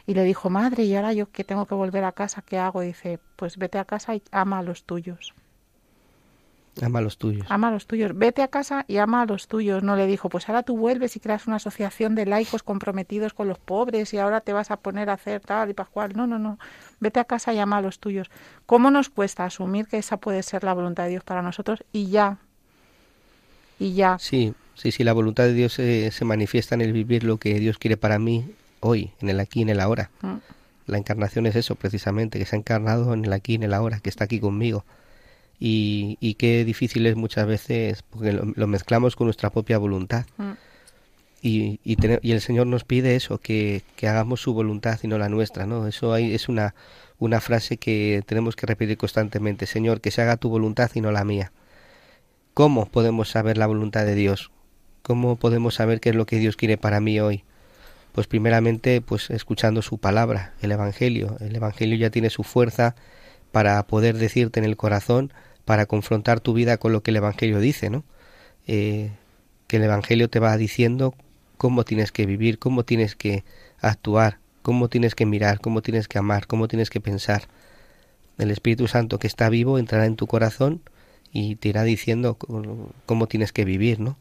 [0.06, 2.82] Y le dijo, madre, ¿y ahora yo que tengo que volver a casa, qué hago?
[2.82, 5.34] Y dice, pues vete a casa y ama a los tuyos.
[6.82, 7.46] Ama a los tuyos.
[7.50, 8.16] Ama a los tuyos.
[8.16, 9.82] Vete a casa y ama a los tuyos.
[9.82, 13.48] No le dijo, pues ahora tú vuelves y creas una asociación de laicos comprometidos con
[13.48, 16.12] los pobres y ahora te vas a poner a hacer tal y pascual.
[16.14, 16.58] No, no, no.
[17.00, 18.30] Vete a casa y ama a los tuyos.
[18.66, 21.84] ¿Cómo nos cuesta asumir que esa puede ser la voluntad de Dios para nosotros?
[21.92, 22.38] Y ya.
[23.78, 24.18] Y ya.
[24.18, 27.54] Sí, sí, sí, la voluntad de Dios eh, se manifiesta en el vivir lo que
[27.60, 28.44] Dios quiere para mí
[28.80, 30.10] hoy, en el aquí, en el ahora.
[30.22, 30.36] Mm.
[30.86, 34.00] La encarnación es eso, precisamente, que se ha encarnado en el aquí, en el ahora,
[34.00, 34.84] que está aquí conmigo.
[35.60, 40.24] Y, y qué difícil es muchas veces, porque lo, lo mezclamos con nuestra propia voluntad.
[40.36, 40.52] Mm.
[41.40, 45.28] Y, y, el Señor nos pide eso, que, que hagamos su voluntad y no la
[45.28, 45.86] nuestra, ¿no?
[45.86, 46.74] Eso ahí es una,
[47.18, 49.66] una frase que tenemos que repetir constantemente.
[49.66, 51.52] Señor, que se haga tu voluntad y no la mía.
[52.54, 54.50] ¿Cómo podemos saber la voluntad de Dios?
[55.02, 57.44] ¿Cómo podemos saber qué es lo que Dios quiere para mí hoy?
[58.12, 61.36] Pues primeramente, pues escuchando su palabra, el Evangelio.
[61.38, 62.96] El Evangelio ya tiene su fuerza
[63.52, 65.32] para poder decirte en el corazón,
[65.68, 68.02] para confrontar tu vida con lo que el Evangelio dice, ¿no?
[68.66, 69.10] Eh,
[69.66, 71.14] que el Evangelio te va diciendo
[71.58, 73.44] cómo tienes que vivir, cómo tienes que
[73.78, 77.48] actuar, cómo tienes que mirar, cómo tienes que amar, cómo tienes que pensar.
[78.38, 80.80] El Espíritu Santo que está vivo entrará en tu corazón
[81.34, 84.16] y te irá diciendo cómo cómo tienes que vivir, ¿no?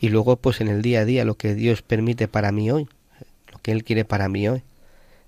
[0.00, 2.88] Y luego, pues en el día a día, lo que Dios permite para mí hoy,
[3.52, 4.62] lo que Él quiere para mí hoy.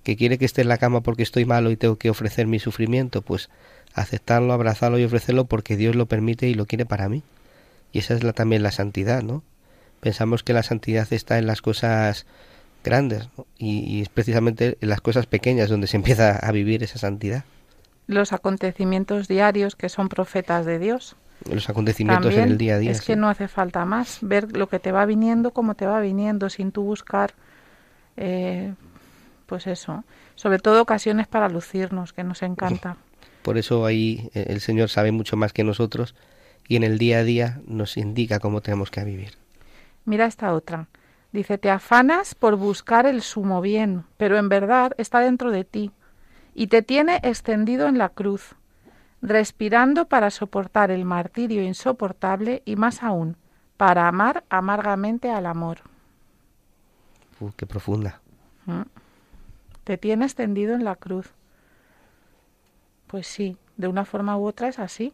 [0.02, 2.58] Que quiere que esté en la cama porque estoy malo y tengo que ofrecer mi
[2.58, 3.50] sufrimiento, pues
[3.94, 7.22] aceptarlo, abrazarlo y ofrecerlo porque Dios lo permite y lo quiere para mí.
[7.92, 9.42] Y esa es la, también la santidad, ¿no?
[10.00, 12.26] Pensamos que la santidad está en las cosas
[12.82, 13.46] grandes ¿no?
[13.58, 17.44] y, y es precisamente en las cosas pequeñas donde se empieza a vivir esa santidad.
[18.06, 21.16] Los acontecimientos diarios que son profetas de Dios.
[21.50, 22.90] Los acontecimientos También en el día a día.
[22.90, 23.18] es que sí.
[23.18, 24.18] no hace falta más.
[24.22, 27.34] Ver lo que te va viniendo, cómo te va viniendo, sin tú buscar,
[28.16, 28.74] eh,
[29.46, 30.04] pues eso.
[30.34, 32.96] Sobre todo ocasiones para lucirnos, que nos encanta.
[33.42, 36.14] Por eso ahí eh, el Señor sabe mucho más que nosotros
[36.68, 39.32] y en el día a día nos indica cómo tenemos que vivir.
[40.04, 40.88] Mira esta otra.
[41.32, 45.90] Dice, te afanas por buscar el sumo bien, pero en verdad está dentro de ti
[46.54, 48.54] y te tiene extendido en la cruz,
[49.22, 53.36] respirando para soportar el martirio insoportable y más aún,
[53.78, 55.78] para amar amargamente al amor.
[57.40, 58.20] Uh, qué profunda.
[58.66, 58.82] ¿Mm?
[59.84, 61.32] Te tienes tendido en la cruz.
[63.12, 65.12] Pues sí, de una forma u otra es así.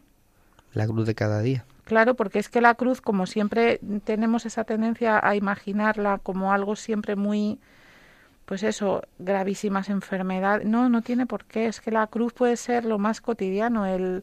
[0.72, 1.64] La cruz de cada día.
[1.82, 6.76] Claro, porque es que la cruz, como siempre tenemos esa tendencia a imaginarla como algo
[6.76, 7.58] siempre muy,
[8.44, 10.64] pues eso, gravísimas enfermedades.
[10.64, 11.66] No, no tiene por qué.
[11.66, 13.84] Es que la cruz puede ser lo más cotidiano.
[13.84, 14.22] El,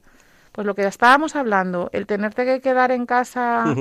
[0.54, 3.76] pues lo que estábamos hablando, el tenerte que quedar en casa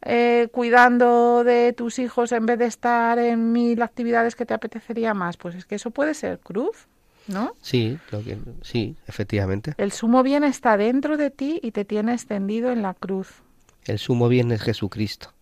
[0.00, 5.12] eh, cuidando de tus hijos en vez de estar en mil actividades que te apetecería
[5.12, 6.88] más, pues es que eso puede ser cruz.
[7.28, 7.52] ¿No?
[7.60, 9.74] Sí, lo que, sí, efectivamente.
[9.78, 13.42] El sumo bien está dentro de ti y te tiene extendido en la cruz.
[13.84, 15.32] El sumo bien es Jesucristo,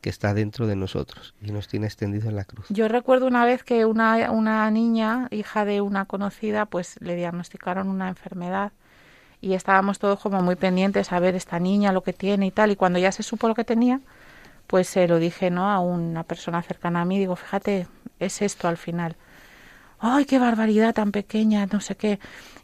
[0.00, 2.66] que está dentro de nosotros y nos tiene extendido en la cruz.
[2.68, 7.88] Yo recuerdo una vez que una, una niña, hija de una conocida, pues le diagnosticaron
[7.88, 8.72] una enfermedad
[9.40, 12.70] y estábamos todos como muy pendientes a ver esta niña lo que tiene y tal.
[12.70, 14.00] Y cuando ya se supo lo que tenía,
[14.66, 17.18] pues se lo dije no a una persona cercana a mí.
[17.18, 17.86] Digo, fíjate,
[18.18, 19.16] es esto al final
[19.98, 22.18] ay, qué barbaridad tan pequeña, no sé qué.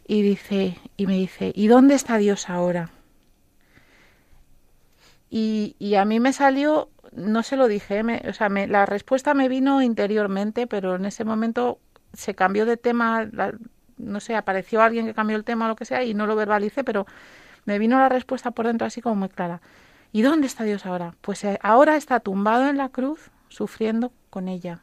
[0.07, 2.91] Y dice, y me dice, ¿y dónde está Dios ahora?
[5.31, 9.35] Y, y a mí me salió, no se lo dije, o sea, me, la respuesta
[9.35, 11.79] me vino interiormente, pero en ese momento
[12.13, 13.29] se cambió de tema,
[13.97, 16.37] no sé, apareció alguien que cambió el tema o lo que sea y no lo
[16.37, 17.07] verbalicé, pero
[17.65, 19.61] me vino la respuesta por dentro así como muy clara.
[20.13, 21.15] ¿Y dónde está Dios ahora?
[21.23, 24.83] Pues eh, ahora está tumbado en la cruz, sufriendo con ella.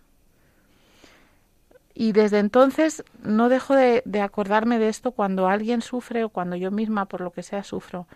[2.00, 6.72] Y desde entonces no dejo de, acordarme de esto cuando alguien sufre o cuando yo
[6.72, 8.08] misma, por lo que sea, sufro.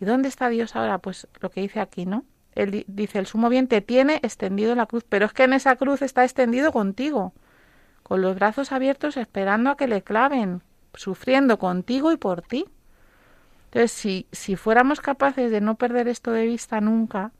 [0.00, 0.96] ¿Y dónde está Dios ahora?
[0.96, 2.24] Pues lo que dice aquí, ¿no?
[2.54, 5.52] Él dice, el sumo bien te tiene extendido en la cruz, pero es que en
[5.52, 7.34] esa cruz está extendido contigo,
[8.02, 10.62] con los brazos abiertos esperando a que le claven,
[10.94, 12.64] sufriendo contigo y por ti.
[13.66, 17.32] Entonces, si, si fuéramos capaces de no perder esto de vista nunca,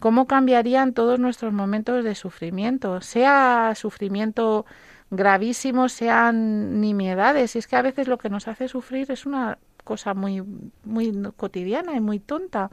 [0.00, 3.02] ¿cómo cambiarían todos nuestros momentos de sufrimiento?
[3.02, 4.64] Sea sufrimiento
[5.12, 7.54] gravísimos sean nimiedades.
[7.54, 10.42] Y es que a veces lo que nos hace sufrir es una cosa muy,
[10.84, 12.70] muy cotidiana y muy tonta.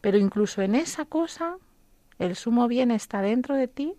[0.00, 1.56] Pero incluso en esa cosa,
[2.18, 3.94] el sumo bien está dentro de ti.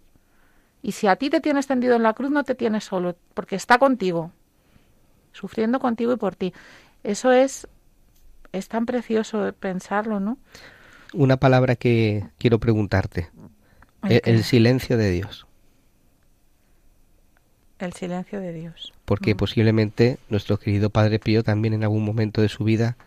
[0.81, 3.55] Y si a ti te tienes tendido en la cruz, no te tienes solo, porque
[3.55, 4.31] está contigo,
[5.31, 6.53] sufriendo contigo y por ti.
[7.03, 7.67] Eso es,
[8.53, 10.37] es tan precioso pensarlo, ¿no?
[11.13, 13.29] Una palabra que quiero preguntarte.
[14.03, 15.46] el silencio de Dios.
[17.79, 18.93] El silencio de Dios.
[19.05, 19.37] Porque mm.
[19.37, 22.97] posiblemente nuestro querido Padre Pío también en algún momento de su vida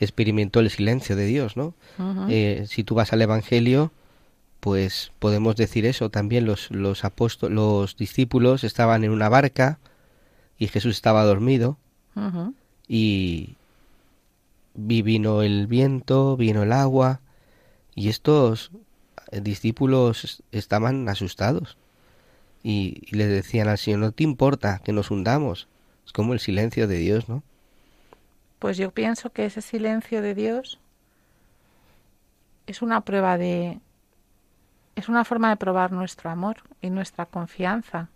[0.00, 1.74] experimentó el silencio de Dios, ¿no?
[2.28, 3.90] Eh, si tú vas al Evangelio,
[4.60, 6.44] pues podemos decir eso también.
[6.44, 7.02] Los, los
[7.42, 9.78] los discípulos estaban en una barca
[10.58, 11.78] y Jesús estaba dormido
[12.86, 13.54] y
[14.74, 17.20] vino el viento, vino el agua
[17.94, 18.70] y estos
[19.32, 21.76] discípulos estaban asustados
[22.62, 25.68] y, le decían al Señor, no te importa que nos hundamos.
[26.06, 27.42] Es como el silencio de Dios, ¿no?
[28.58, 30.80] Pues yo pienso que ese silencio de Dios
[32.66, 33.78] es una prueba de...
[34.96, 38.08] es una forma de probar nuestro amor y nuestra confianza.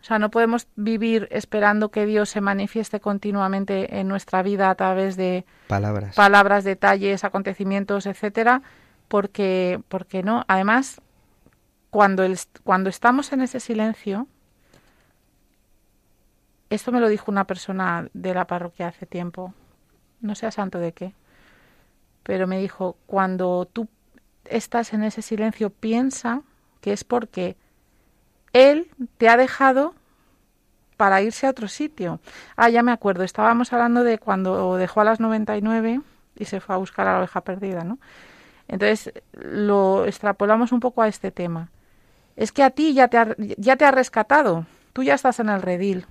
[0.00, 4.74] O sea, no podemos vivir esperando que Dios se manifieste continuamente en nuestra vida a
[4.74, 8.62] través de palabras, palabras detalles, acontecimientos, etcétera,
[9.08, 10.44] porque porque no.
[10.48, 11.02] Además,
[11.90, 14.28] cuando, estamos en ese silencio,
[16.70, 19.52] esto me lo dijo una persona de la parroquia hace tiempo,
[20.20, 21.14] no sé a santo de qué,
[22.22, 23.88] pero me dijo, cuando tú
[24.44, 26.42] estás en ese silencio, piensa
[26.80, 27.56] que es porque
[28.52, 29.94] Él te ha dejado
[30.96, 32.20] para irse a otro sitio.
[32.56, 36.02] Ah, ya me acuerdo, estábamos hablando de cuando dejó a las 99
[36.36, 37.98] y se fue a buscar a la oveja perdida, ¿no?
[38.68, 41.70] Entonces lo extrapolamos un poco a este tema
[42.36, 45.48] es que a ti ya te, ha, ya te ha rescatado, tú ya estás en
[45.48, 46.06] el redil.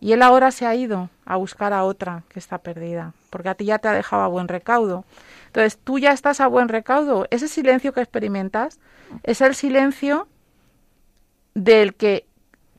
[0.00, 3.54] Y él ahora se ha ido a buscar a otra que está perdida, porque a
[3.54, 5.04] ti ya te ha dejado a buen recaudo.
[5.46, 7.26] Entonces tú ya estás a buen recaudo.
[7.30, 8.80] Ese silencio que experimentas
[9.22, 10.26] es el silencio
[11.54, 12.26] del que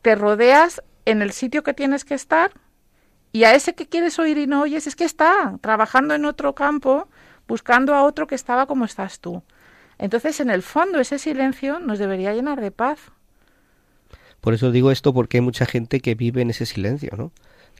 [0.01, 2.51] te rodeas en el sitio que tienes que estar
[3.31, 6.53] y a ese que quieres oír y no oyes es que está trabajando en otro
[6.53, 7.07] campo
[7.47, 9.43] buscando a otro que estaba como estás tú.
[9.97, 12.99] Entonces, en el fondo, ese silencio nos debería llenar de paz.
[14.41, 17.31] Por eso digo esto, porque hay mucha gente que vive en ese silencio, ¿no?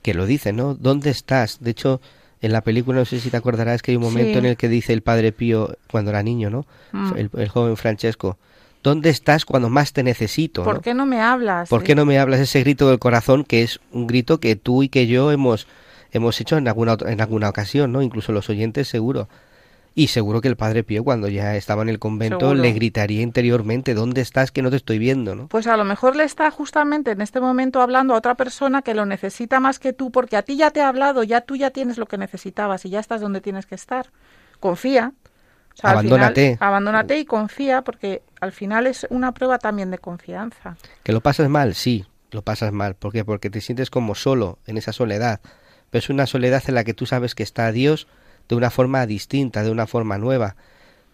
[0.02, 0.74] Que lo dice, ¿no?
[0.74, 1.60] ¿Dónde estás?
[1.60, 2.00] De hecho,
[2.40, 4.68] en la película, no sé si te acordarás, que hay un momento en el que
[4.68, 6.66] dice el padre Pío, cuando era niño, ¿no?
[6.92, 7.12] Mm.
[7.34, 8.38] El, joven Francesco,
[8.82, 10.62] ¿dónde estás cuando más te necesito?
[10.62, 11.68] ¿Por qué no me hablas?
[11.68, 12.40] ¿Por qué no me hablas?
[12.40, 15.66] Ese grito del corazón, que es un grito que tú y que yo hemos,
[16.12, 18.02] hemos hecho en alguna, en alguna ocasión, ¿no?
[18.02, 19.28] Incluso los oyentes seguro
[19.96, 22.54] Y seguro que el padre Pío, cuando ya estaba en el convento, Seguro.
[22.60, 25.36] le gritaría interiormente, ¿dónde estás que no te estoy viendo?
[25.36, 25.46] ¿no?
[25.46, 28.92] Pues a lo mejor le está justamente en este momento hablando a otra persona que
[28.94, 31.70] lo necesita más que tú, porque a ti ya te ha hablado, ya tú ya
[31.70, 34.06] tienes lo que necesitabas y ya estás donde tienes que estar.
[34.58, 35.12] Confía.
[35.74, 36.54] O sea, Abandónate.
[36.54, 40.76] final, abandónate y confía, porque al final es una prueba también de confianza.
[41.04, 41.74] ¿Que lo pasas mal?
[41.76, 42.96] Sí, lo pasas mal.
[42.96, 43.24] ¿Por qué?
[43.24, 45.40] Porque te sientes como solo en esa soledad.
[45.90, 48.08] Pero es una soledad en la que tú sabes que está Dios
[48.48, 50.56] de una forma distinta, de una forma nueva.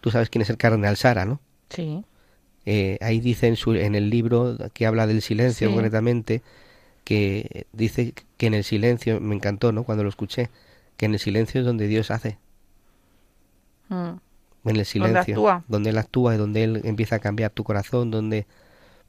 [0.01, 1.39] Tú sabes quién es el cardenal Sara, ¿no?
[1.69, 2.03] Sí.
[2.65, 5.73] Eh, ahí dice en, su, en el libro que habla del silencio Sí.
[5.73, 6.41] concretamente,
[7.03, 9.83] que dice que en el silencio, me encantó, ¿no?
[9.83, 10.49] Cuando lo escuché,
[10.97, 12.37] que en el silencio es donde Dios hace,
[13.89, 14.17] Mm.
[14.69, 15.63] en el silencio, actúa.
[15.67, 18.45] donde Él actúa y donde Él empieza a cambiar tu corazón, donde...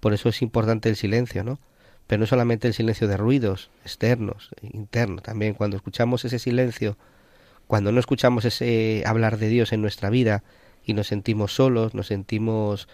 [0.00, 1.61] Por eso es importante el silencio, ¿no?
[2.08, 5.54] Pero no solamente el silencio de ruidos externos, internos también.
[5.54, 6.96] Cuando escuchamos ese silencio,
[7.72, 10.42] cuando no escuchamos ese hablar de Dios en nuestra vida
[10.85, 12.87] y nos sentimos solos, nos sentimos,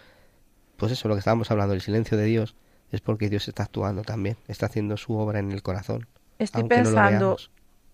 [0.77, 2.55] pues eso, lo que estábamos hablando, el silencio de Dios,
[2.93, 6.07] es porque Dios está actuando también, está haciendo su obra en el corazón.
[6.39, 7.37] Estoy no pensando.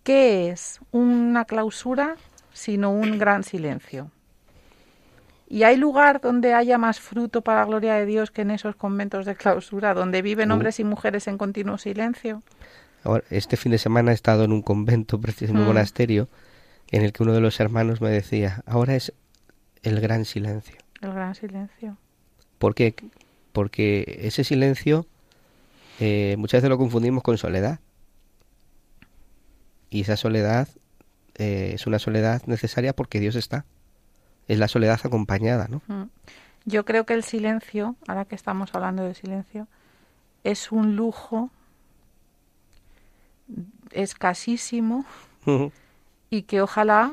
[0.02, 2.16] ¿qué es una clausura
[2.52, 4.10] sino un gran silencio?
[5.48, 8.76] ¿Y hay lugar donde haya más fruto para la gloria de Dios que en esos
[8.76, 10.54] conventos de clausura, donde viven Uh.
[10.56, 12.42] hombres y mujeres en continuo silencio?
[13.04, 15.68] Ahora, este fin de semana he estado en un convento, precisamente un Mm.
[15.68, 16.28] monasterio,
[16.94, 19.12] en el que uno de los hermanos me decía, ahora es
[19.82, 20.76] el gran silencio.
[21.00, 21.96] El gran silencio.
[22.60, 22.94] ¿Por qué?
[23.52, 25.04] Porque ese silencio
[25.98, 27.80] eh, muchas veces lo confundimos con soledad.
[29.90, 30.68] Y esa soledad
[31.34, 33.64] eh, es una soledad necesaria porque Dios está.
[34.46, 35.82] Es la soledad acompañada, ¿no?
[35.88, 36.10] Mm.
[36.64, 39.66] Yo creo que el silencio, ahora que estamos hablando de silencio,
[40.44, 41.50] es un lujo
[43.90, 45.04] escasísimo
[46.34, 47.12] y que ojalá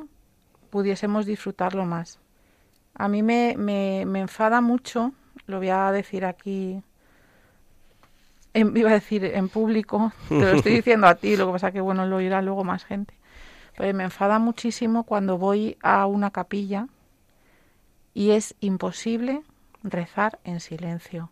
[0.72, 2.20] pudiésemos disfrutarlo más.
[2.96, 5.12] A mí me, me, me enfada mucho,
[5.46, 6.82] lo voy a decir aquí,
[8.54, 11.72] en- iba a decir en público, te lo estoy diciendo a ti, lo que pasa
[11.72, 13.14] que bueno, lo oirá luego más gente.
[13.78, 16.88] Pero me enfada muchísimo cuando voy a una capilla
[18.14, 19.44] y es imposible
[19.84, 21.30] rezar en silencio.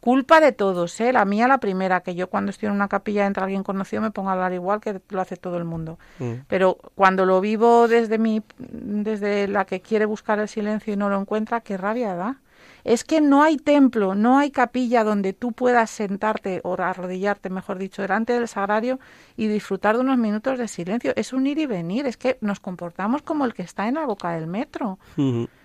[0.00, 1.12] Culpa de todos, ¿eh?
[1.12, 4.10] La mía la primera, que yo cuando estoy en una capilla entra alguien conocido me
[4.10, 5.98] pongo a hablar igual que lo hace todo el mundo.
[6.18, 6.32] Mm.
[6.48, 11.10] Pero cuando lo vivo desde mi, desde la que quiere buscar el silencio y no
[11.10, 12.40] lo encuentra, qué rabia da.
[12.84, 17.78] Es que no hay templo, no hay capilla donde tú puedas sentarte o arrodillarte, mejor
[17.78, 18.98] dicho, delante del sagrario
[19.36, 21.12] y disfrutar de unos minutos de silencio.
[21.16, 24.06] Es un ir y venir, es que nos comportamos como el que está en la
[24.06, 24.98] boca del metro.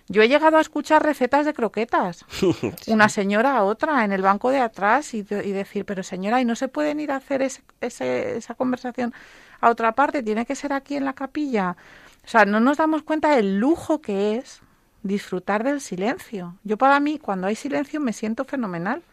[0.07, 2.25] Yo he llegado a escuchar recetas de croquetas,
[2.87, 6.45] una señora a otra en el banco de atrás y, y decir, pero señora, ¿y
[6.45, 9.13] no se pueden ir a hacer ese- ese- esa conversación
[9.61, 10.21] a otra parte?
[10.21, 11.75] ¿Tiene que ser aquí en la capilla?
[12.23, 14.61] O sea, no nos damos cuenta del lujo que es
[15.05, 16.57] disfrutar del silencio.
[16.63, 19.03] Yo para mí, cuando hay silencio, me siento fenomenal,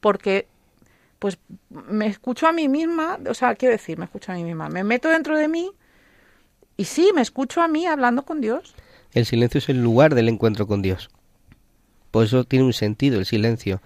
[0.00, 0.48] porque
[1.20, 1.38] pues
[1.70, 4.84] me escucho a mí misma, o sea, quiero decir, me escucho a mí misma, me
[4.84, 5.70] meto dentro de mí
[6.76, 8.74] y sí, me escucho a mí hablando con Dios.
[9.12, 11.08] El silencio es el lugar del encuentro con Dios.
[12.10, 13.80] Por eso tiene un sentido el silencio.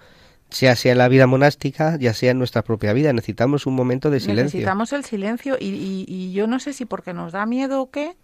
[0.51, 4.09] Ya sea en la vida monástica, ya sea en nuestra propia vida, necesitamos un momento
[4.11, 4.43] de silencio.
[4.59, 7.89] Necesitamos el silencio y, y- y yo no sé si porque nos da miedo o
[7.89, 8.15] qué,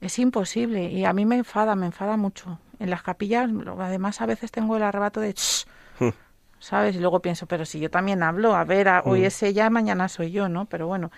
[0.00, 2.58] es imposible y a mí me enfada, me enfada mucho.
[2.78, 5.34] En las capillas, además a veces tengo el arrebato de,
[5.98, 6.10] Hmm.
[6.60, 6.94] ¿sabes?
[6.96, 10.08] Y luego pienso, pero si yo también hablo, a ver, a- hoy es ella, mañana
[10.08, 10.66] soy yo, ¿no?
[10.66, 11.10] Pero bueno,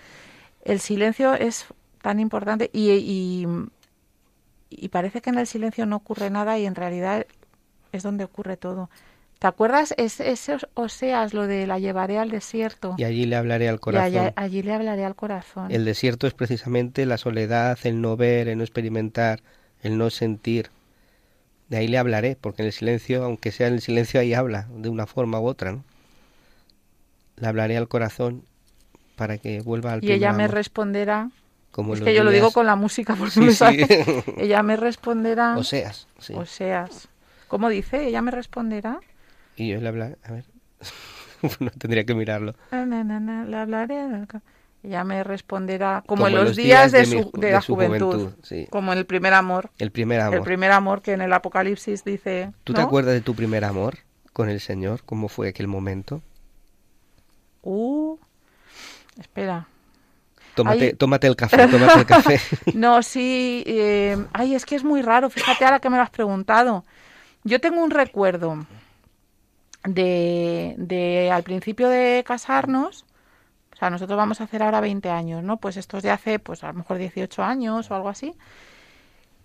[0.63, 1.67] el silencio es
[2.01, 3.47] tan importante y, y,
[4.69, 7.25] y parece que en el silencio no ocurre nada y en realidad
[7.91, 8.89] es donde ocurre todo.
[9.41, 9.95] ¿Te acuerdas?
[9.97, 12.93] Es, ese Oseas, lo de la llevaré al desierto.
[12.99, 14.03] Y allí le hablaré al Y corazón.
[14.19, 15.71] allá- allí le hablaré al corazón.
[15.71, 19.41] El desierto es precisamente la soledad, el no ver, el no experimentar,
[19.81, 20.69] el no sentir.
[21.69, 24.67] De ahí le hablaré, porque en el silencio, aunque sea en el silencio, ahí habla,
[24.75, 25.83] de una forma u otra, ¿no?
[27.37, 28.43] Le hablaré al corazón
[29.15, 31.31] para que vuelva al y ella me amor, responderá.
[31.71, 33.87] como Es que yo lo digo con la música Sí, me sí.
[34.37, 35.57] Ella me responderá.
[35.57, 36.35] Oseas, sí.
[36.35, 37.07] Oseas.
[37.47, 38.05] ¿Cómo dice?
[38.05, 38.99] Ella me responderá.
[39.55, 40.45] Y yo le hablaré, a ver,
[41.59, 42.53] no tendría que mirarlo.
[42.71, 43.99] Na, na, na, le hablaré.
[44.83, 48.13] Ella me responderá como, Como en los, días, de, su, de de la su juventud.
[48.13, 48.67] juventud, sí.
[48.71, 49.69] Como en el primer amor.
[49.77, 50.35] El primer amor.
[50.37, 52.51] El primer amor que en el Apocalipsis dice.
[52.63, 52.87] ¿Tú te ¿no?
[52.87, 53.99] acuerdas de tu primer amor
[54.33, 55.03] con el Señor?
[55.05, 56.23] ¿Cómo fue aquel momento?
[57.61, 58.17] Uh,
[59.19, 59.67] espera.
[60.55, 62.39] Tómate, tómate el café, tómate el café.
[62.73, 63.63] No, sí.
[63.67, 65.29] eh, ay, es que es muy raro.
[65.29, 66.83] Fíjate ahora que me lo has preguntado.
[67.43, 68.65] Yo tengo un recuerdo
[69.83, 73.05] de, de al principio de casarnos.
[73.73, 75.57] O sea, nosotros vamos a hacer ahora 20 años, ¿no?
[75.57, 78.35] Pues estos de hace, pues a lo mejor 18 años o algo así.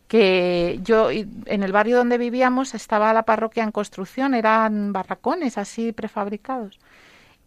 [0.09, 5.93] que yo en el barrio donde vivíamos estaba la parroquia en construcción, eran barracones así
[5.93, 6.79] prefabricados.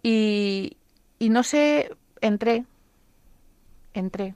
[0.04, 0.78] Y,
[1.20, 2.66] y no sé, entré,
[3.94, 4.36] entré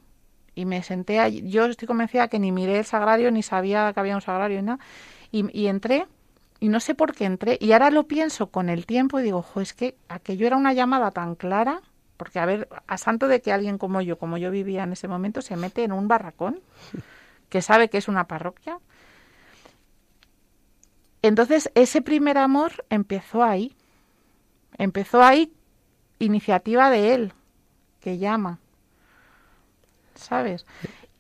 [0.56, 1.50] y me senté allí.
[1.50, 4.68] Yo estoy convencida que ni miré el sagrario ni sabía que había un sagrario ni
[4.68, 4.80] nada.
[5.32, 6.08] Y entré
[6.64, 7.58] y no sé por qué entré.
[7.60, 10.72] Y ahora lo pienso con el tiempo y digo, jo, es que aquello era una
[10.72, 11.82] llamada tan clara.
[12.16, 15.10] Porque, a ver, a santo de que alguien como yo, como yo vivía en ese
[15.10, 16.62] momento, se mete en un barracón
[17.50, 18.80] que sabe que es una parroquia.
[21.22, 23.76] Entonces, ese primer amor empezó ahí.
[24.78, 25.52] Empezó ahí,
[26.20, 27.34] iniciativa de él,
[28.00, 28.60] que llama.
[30.16, 30.66] ¿Sabes?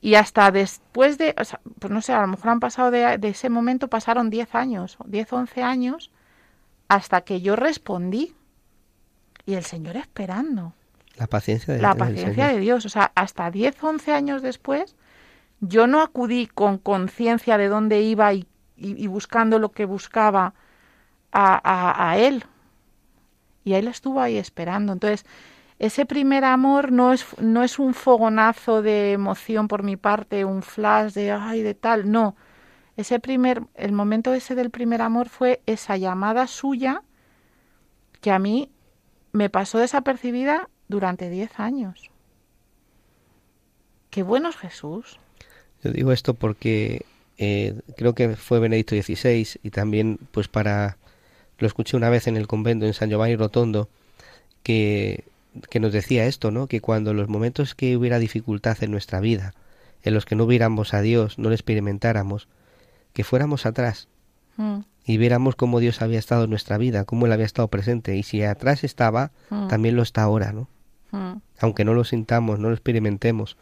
[0.05, 3.17] Y hasta después de, o sea, pues no sé, a lo mejor han pasado de,
[3.17, 6.11] de ese momento, pasaron 10 años, 10, 11 años,
[6.89, 8.35] hasta que yo respondí.
[9.45, 10.73] Y el Señor esperando.
[11.15, 12.85] La paciencia de, La paciencia de Dios.
[12.85, 14.97] O sea, hasta 10, 11 años después,
[15.61, 18.45] yo no acudí con conciencia de dónde iba y,
[18.75, 20.53] y- y buscando lo que buscaba
[21.31, 22.43] a, a- a Él.
[23.63, 24.91] Y Él estuvo ahí esperando.
[24.91, 25.25] Entonces,
[25.83, 30.63] ese primer amor no es, no es un fogonazo de emoción por mi parte, un
[30.63, 32.09] flash de ay, de tal.
[32.09, 32.37] No.
[32.95, 37.03] Ese primer, el momento ese del primer amor fue esa llamada suya
[38.21, 38.71] que a mí
[39.33, 42.09] me pasó desapercibida durante 10 años.
[44.09, 45.19] Qué bueno es Jesús.
[45.83, 47.05] Yo digo esto porque
[47.37, 50.95] eh, creo que fue Benedicto XVI y también pues para
[51.57, 53.89] lo escuché una vez en el convento en San Giovanni Rotondo
[54.63, 55.25] que,
[55.69, 56.67] que nos decía esto, ¿no?
[56.67, 59.53] Que cuando en los momentos que hubiera dificultad en nuestra vida,
[60.03, 62.47] en los que no viéramos a Dios, no lo experimentáramos,
[63.13, 64.07] que fuéramos atrás
[64.57, 68.15] Mm, y viéramos cómo Dios había estado en nuestra vida, cómo Él había estado presente.
[68.15, 70.67] Y si atrás estaba, mm, también lo está ahora, ¿no?
[71.11, 73.57] mm, Aunque no lo sintamos, no lo experimentemos.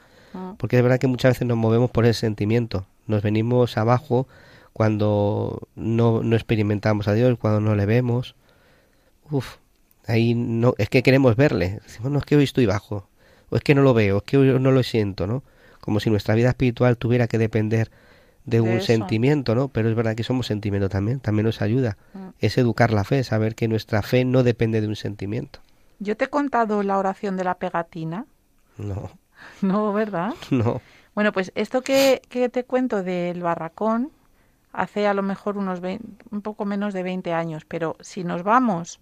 [0.57, 2.85] Porque es verdad que muchas veces nos movemos por ese sentimiento.
[3.05, 4.29] Nos venimos abajo
[4.71, 8.35] cuando no, no experimentamos a Dios, cuando no le vemos.
[9.29, 9.57] Uf,
[10.11, 11.79] ahí no, es que queremos verle.
[11.83, 13.07] Decimos, no, es que hoy estoy bajo.
[13.49, 15.43] O es que no lo veo, es que hoy no lo siento, ¿no?
[15.81, 17.89] Como si nuestra vida espiritual tuviera que depender
[18.45, 18.87] de De un eso.
[18.87, 19.67] sentimiento, ¿no?
[19.67, 21.97] Pero es verdad que somos sentimiento también, también nos ayuda.
[22.13, 22.29] Mm.
[22.39, 25.59] Es educar la fe, saber que nuestra fe no depende de un sentimiento.
[25.99, 28.25] Yo te he contado la oración de la pegatina.
[28.77, 29.11] No,
[29.61, 30.33] No, ¿verdad?
[30.51, 30.81] no.
[31.13, 34.11] Bueno, pues esto que, que te cuento del barracón
[34.71, 38.43] hace a lo mejor unos 20 un poco menos de 20 años, pero si nos
[38.43, 38.99] vamos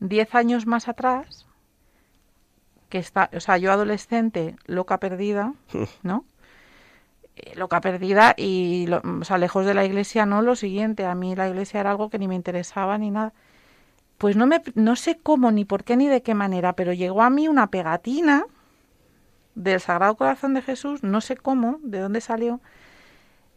[0.00, 1.46] 10 años más atrás,
[2.88, 5.54] que está, o sea, yo adolescente, loca perdida,
[6.02, 6.24] ¿no?
[7.36, 11.14] Eh, Loca perdida y, lo- o sea, lejos de la iglesia, no lo siguiente, a
[11.14, 13.32] mí la iglesia era algo que ni me interesaba ni nada.
[14.18, 17.22] Pues no me, no sé cómo, ni por qué, ni de qué manera, pero llegó
[17.22, 18.46] a mí una pegatina
[19.56, 22.60] del Sagrado Corazón de Jesús, no sé cómo, de dónde salió.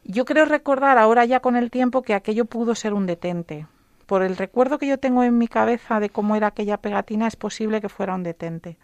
[0.04, 3.68] Yo creo recordar ahora ya con el tiempo que aquello pudo ser un detente.
[4.10, 7.36] Por el recuerdo que yo tengo en mi cabeza de cómo era aquella pegatina, es
[7.36, 8.80] posible que fuera un detente.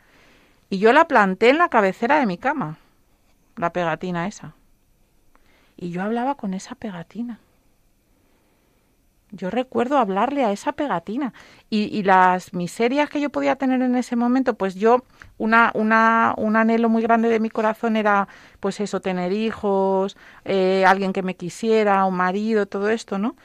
[0.69, 2.77] Y yo la planté en la cabecera de mi cama,
[3.55, 4.53] la pegatina esa.
[5.77, 7.39] Y yo hablaba con esa pegatina.
[9.31, 11.33] Yo recuerdo hablarle a esa pegatina
[11.71, 15.05] y, y las miserias que yo podía tener en ese momento, pues yo,
[15.39, 18.27] una, una, un anhelo muy grande de mi corazón era,
[18.59, 23.35] pues eso, tener hijos, eh, alguien que me quisiera, un marido, todo esto, ¿no?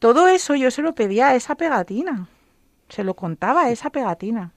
[0.00, 2.26] Todo eso yo se lo pedía a esa pegatina,
[2.88, 4.52] se lo contaba a esa pegatina.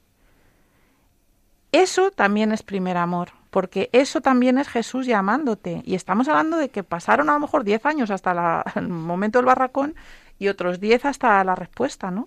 [1.72, 5.82] Eso también es primer amor, porque eso también es Jesús llamándote.
[5.86, 9.40] Y estamos hablando de que pasaron a lo mejor 10 años hasta la- el momento
[9.40, 9.96] del barracón
[10.40, 12.26] y otros 10 hasta la respuesta, ¿no?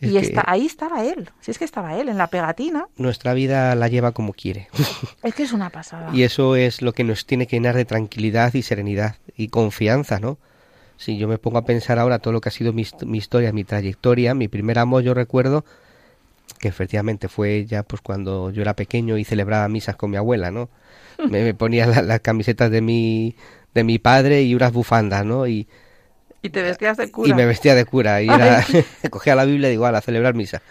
[0.00, 2.86] Es y está, ahí estaba él, si es que estaba él, en la pegatina.
[2.96, 4.68] nuestra vida la lleva como quiere.
[5.22, 6.08] Es que es una pasada.
[6.14, 10.18] Y eso es lo que nos tiene que llenar de tranquilidad y serenidad y confianza,
[10.18, 10.38] ¿no?
[11.00, 13.18] Si yo me pongo a pensar ahora todo lo que ha sido mi, hist- mi
[13.18, 15.64] historia, mi trayectoria, mi primer amor, yo recuerdo
[16.58, 20.50] que efectivamente fue ya pues cuando yo era pequeño y celebraba misas con mi abuela,
[20.50, 20.68] ¿no?
[21.30, 23.34] Me, me ponía la- las camisetas de mi,
[23.74, 25.46] de mi padre y unas bufandas, ¿no?
[25.46, 25.68] Y,
[26.42, 27.30] Y te vestías de cura.
[27.30, 28.64] y me vestía de cura y era,
[29.10, 30.62] cogía la Biblia y digo, a celebrar misa.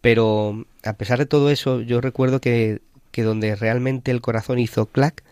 [0.00, 2.80] Pero a pesar de todo eso, yo recuerdo que,
[3.10, 5.22] que donde realmente el corazón hizo clac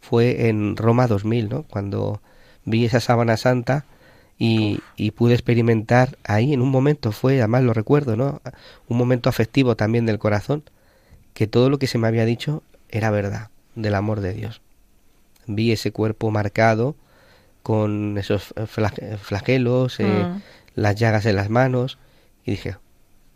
[0.00, 1.64] fue en Roma 2000, ¿no?
[1.64, 2.20] Cuando
[2.64, 3.84] vi esa sábana santa
[4.38, 8.40] y, y pude experimentar ahí en un momento, fue, además lo recuerdo, ¿no?
[8.88, 10.62] Un momento afectivo también del corazón,
[11.34, 14.60] que todo lo que se me había dicho era verdad, del amor de Dios.
[15.46, 16.94] Vi ese cuerpo marcado
[17.62, 20.42] con esos flag- flagelos, eh, Mm.
[20.74, 21.98] las llagas en las manos
[22.44, 22.76] y dije,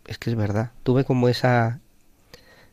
[0.07, 0.71] es que es verdad.
[0.83, 1.79] Tuve como esa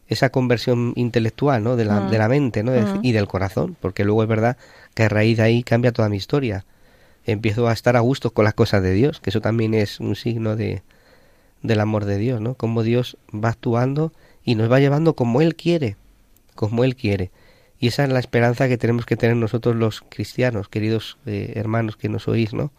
[0.07, 1.77] esa conversión intelectual, ¿no?
[1.77, 2.11] De la, Mm.
[2.11, 2.73] de la mente, ¿no?
[2.73, 3.01] De- Mm.
[3.03, 4.59] Y del corazón, porque luego es verdad
[4.95, 6.65] que a raíz de ahí cambia toda mi historia.
[7.25, 10.17] Empiezo a estar a gusto con las cosas de Dios, que eso también es un
[10.17, 10.83] signo de
[11.65, 12.55] del amor de Dios, ¿no?
[12.55, 14.13] Cómo Dios va actuando
[14.45, 15.97] y nos va llevando como Él quiere,
[16.55, 17.31] como Él quiere.
[17.81, 21.97] Y esa es la esperanza que tenemos que tener nosotros los cristianos, queridos eh, hermanos
[21.97, 22.71] que nos oís, ¿no?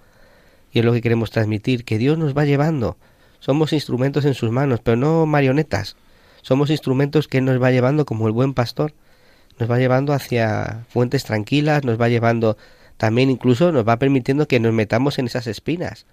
[0.71, 2.95] Y es lo que queremos transmitir, que Dios nos va llevando.
[3.39, 5.95] Somos instrumentos en sus manos, pero no marionetas.
[6.43, 8.93] Somos instrumentos que Él nos va llevando como el buen pastor.
[9.59, 12.57] Nos va llevando hacia fuentes tranquilas, nos va llevando
[12.97, 16.05] también incluso nos va permitiendo que nos metamos en esas espinas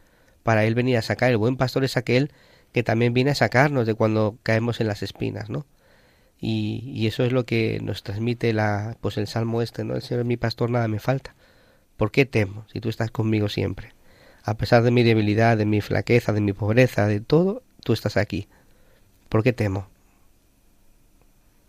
[0.43, 1.31] para Él venir a sacar.
[1.31, 2.33] El buen pastor es aquel
[2.73, 5.67] que también viene a sacarnos de cuando caemos en las espinas, ¿no?
[6.41, 9.95] Y, y eso es lo que nos transmite la, pues el salmo este, ¿no?
[9.95, 11.37] El Señor es mi pastor, nada me falta.
[11.97, 13.93] ¿Por qué temo si tú estás conmigo siempre?
[14.43, 18.17] A pesar de mi debilidad, de mi flaqueza, de mi pobreza, de todo, tú estás
[18.17, 18.49] aquí.
[19.29, 19.87] ¿Por qué temo?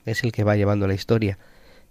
[0.06, 1.38] Es el que va llevando la historia.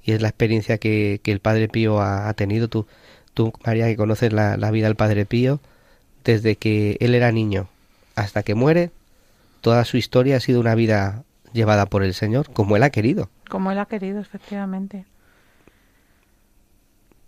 [0.04, 2.68] Y es la experiencia que, que el Padre Pío ha, ha tenido.
[2.68, 2.86] Tú,
[3.34, 5.60] tú, María, que conoces la, la vida del Padre Pío,
[6.24, 7.68] desde que él era niño
[8.14, 8.90] hasta que muere,
[9.60, 13.30] toda su historia ha sido una vida llevada por el Señor, como él ha querido.
[13.48, 15.04] Como él ha querido, efectivamente.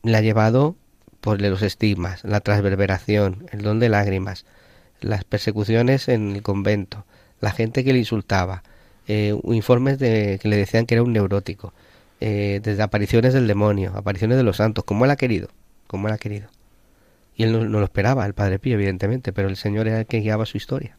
[0.02, 0.76] La ha llevado
[1.20, 4.44] por los estigmas, la transverberación, el don de lágrimas,
[5.00, 7.06] las persecuciones en el convento,
[7.40, 8.62] la gente que le insultaba,
[9.06, 11.72] eh, informes de que le decían que era un neurótico,
[12.26, 15.48] eh, desde apariciones del demonio, apariciones de los santos, como él ha querido,
[15.86, 16.48] como él ha querido.
[17.36, 20.06] Y él no, no lo esperaba, el Padre Pío, evidentemente, pero el Señor era el
[20.06, 20.96] que guiaba su historia.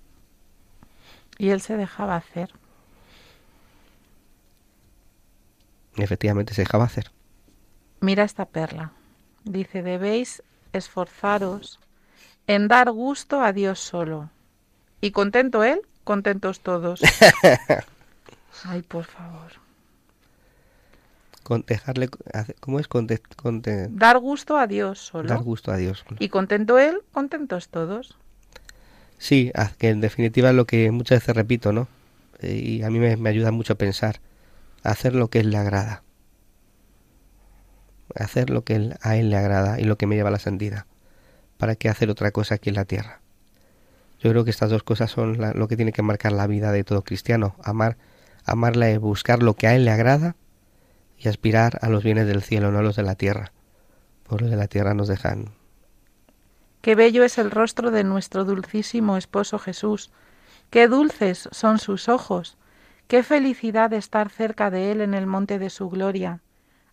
[1.39, 2.51] Y él se dejaba hacer.
[5.95, 7.09] Efectivamente se dejaba hacer.
[8.01, 8.91] Mira esta perla.
[9.45, 11.79] Dice, debéis esforzaros
[12.45, 14.29] en dar gusto a Dios solo.
[15.01, 17.01] Y contento Él, contentos todos.
[18.63, 19.64] Ay, por favor.
[21.45, 22.87] Con dejarle, hace- ¿Cómo es?
[22.87, 25.29] Conte- conte- Dar gusto a Dios solo.
[25.29, 26.03] dar gusto a Dios.
[26.17, 28.17] Y contento Él, contentos todos.
[29.19, 31.87] Sí, que en definitiva es lo que muchas veces repito, ¿no?
[32.41, 34.21] Eh, Y a mí me, me ayuda mucho a pensar,
[34.81, 36.01] hacer lo que él le agrada,
[38.15, 40.39] hacer lo que él- a él le agrada y lo que me lleva a la
[40.39, 40.85] santidad.
[41.57, 43.21] ¿Para qué hacer otra cosa aquí en la tierra?
[44.19, 46.71] Yo creo que estas dos cosas son la- lo que tiene que marcar la vida
[46.71, 47.97] de todo cristiano, amar,
[48.45, 50.35] amarle, buscar lo que a él le agrada
[51.17, 53.51] y aspirar a los bienes del cielo, no a los de la tierra.
[54.27, 55.53] Por los de la tierra nos dejan
[56.81, 60.11] Qué bello es el rostro de nuestro dulcísimo esposo Jesús.
[60.69, 62.57] Qué dulces son sus ojos.
[63.07, 66.41] Qué felicidad estar cerca de Él en el monte de su gloria.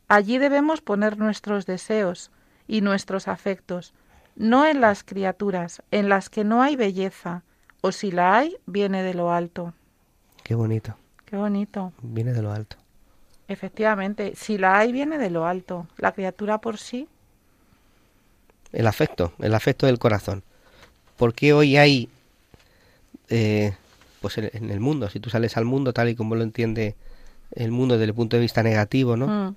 [0.09, 2.31] Allí debemos poner nuestros deseos
[2.67, 3.95] y nuestros afectos,
[4.37, 7.45] no en las criaturas, en las que no hay belleza,
[7.81, 9.75] o si la hay, viene de lo alto.
[10.43, 11.93] Qué bonito, Qué bonito.
[12.03, 12.77] viene de lo alto.
[13.53, 15.87] Efectivamente, si la hay, viene de lo alto.
[15.99, 17.09] La criatura por sí,
[18.73, 20.43] el afecto, el afecto del corazón.
[21.17, 22.09] Porque hoy hay,
[23.29, 23.75] eh,
[24.21, 26.97] pues en, el mundo, si tú sales al mundo tal y como lo entiende
[27.55, 29.27] el mundo desde el punto de vista negativo, ¿no?
[29.27, 29.57] mm,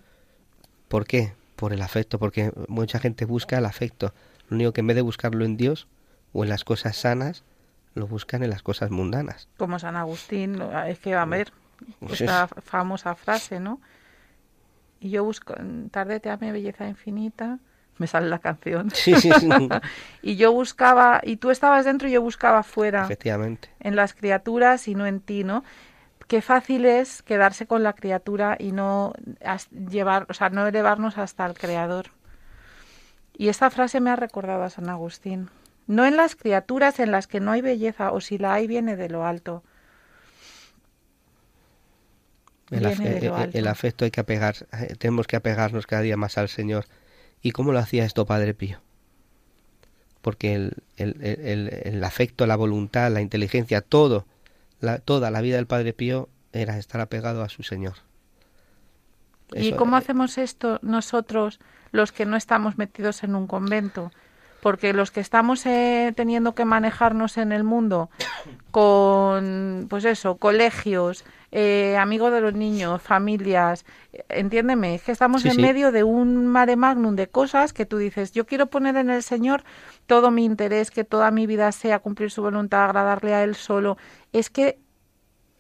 [0.90, 1.34] ¿Por qué?
[1.56, 4.14] Por el afecto, porque mucha gente busca el afecto.
[4.50, 5.88] Lo único que en vez de buscarlo en Dios
[6.34, 7.44] o en las cosas sanas,
[7.94, 9.48] lo buscan en las cosas mundanas.
[9.58, 11.54] como San Agustín, es que a ver,
[12.10, 13.80] esta famosa frase, ¿no?
[15.00, 15.56] Y yo busco,
[15.92, 17.60] tarde te ame belleza infinita,
[17.98, 18.92] me sale la canción.
[18.92, 19.50] Sí, sí, sí.
[20.22, 23.70] y yo buscaba, y tú estabas dentro y yo buscaba fuera, Efectivamente.
[23.80, 25.64] en las criaturas y no en ti, ¿no?
[26.28, 29.14] Qué fácil es quedarse con la criatura y no
[29.90, 32.08] llevar, o sea, no elevarnos hasta el creador.
[33.38, 35.50] Y esta frase me ha recordado a San Agustín.
[35.88, 38.96] No en las criaturas en las que no hay belleza, o si la hay viene
[38.96, 39.64] de lo alto.
[42.72, 43.58] El, afe- alto.
[43.58, 46.86] el afecto hay que apegar, eh, tenemos que apegarnos cada día más al Señor.
[47.42, 48.80] ¿Y cómo lo hacía esto Padre Pío?
[50.22, 54.26] Porque el, el- el- afecto, la voluntad, la inteligencia, todo,
[54.80, 57.94] la, toda la vida del Padre Pío era estar apegado a su Señor.
[59.54, 61.60] ¿Y cómo eh, hacemos esto nosotros,
[61.92, 64.12] los que no estamos metidos en un convento?
[64.62, 68.10] Porque los que estamos eh, teniendo que manejarnos en el mundo
[68.72, 71.24] con, pues eso, colegios,
[71.58, 73.86] eh, amigos de los niños, familias,
[74.28, 75.62] entiéndeme, es que estamos Sí, en sí.
[75.62, 79.24] medio de un mare magnum de cosas que tú dices, yo quiero poner en el
[79.24, 79.64] Señor
[80.06, 83.98] todo mi interés, que toda mi vida sea cumplir su voluntad, agradarle a Él solo.
[84.34, 84.80] Es que,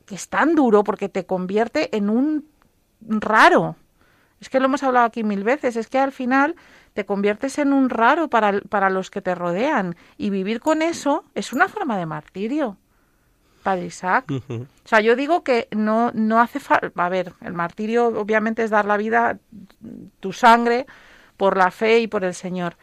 [0.05, 2.45] que es tan duro porque te convierte en un
[3.01, 3.77] raro.
[4.41, 6.55] Es que lo hemos hablado aquí mil veces, es que al final
[6.93, 11.23] te conviertes en un raro para, para los que te rodean y vivir con eso
[11.35, 12.77] es una forma de martirio.
[13.65, 14.25] Padre Isaac.
[14.85, 16.91] O sea, yo digo que no, no hace falta...
[16.95, 19.39] A ver, el martirio obviamente es dar la vida,
[20.19, 20.85] tu sangre,
[21.37, 22.77] por la fe y por el Señor.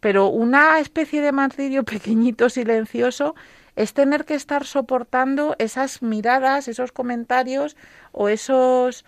[0.00, 3.34] Pero una especie de martirio pequeñito, silencioso,
[3.76, 7.76] es tener que estar soportando esas miradas, esos comentarios
[8.12, 9.04] o esos...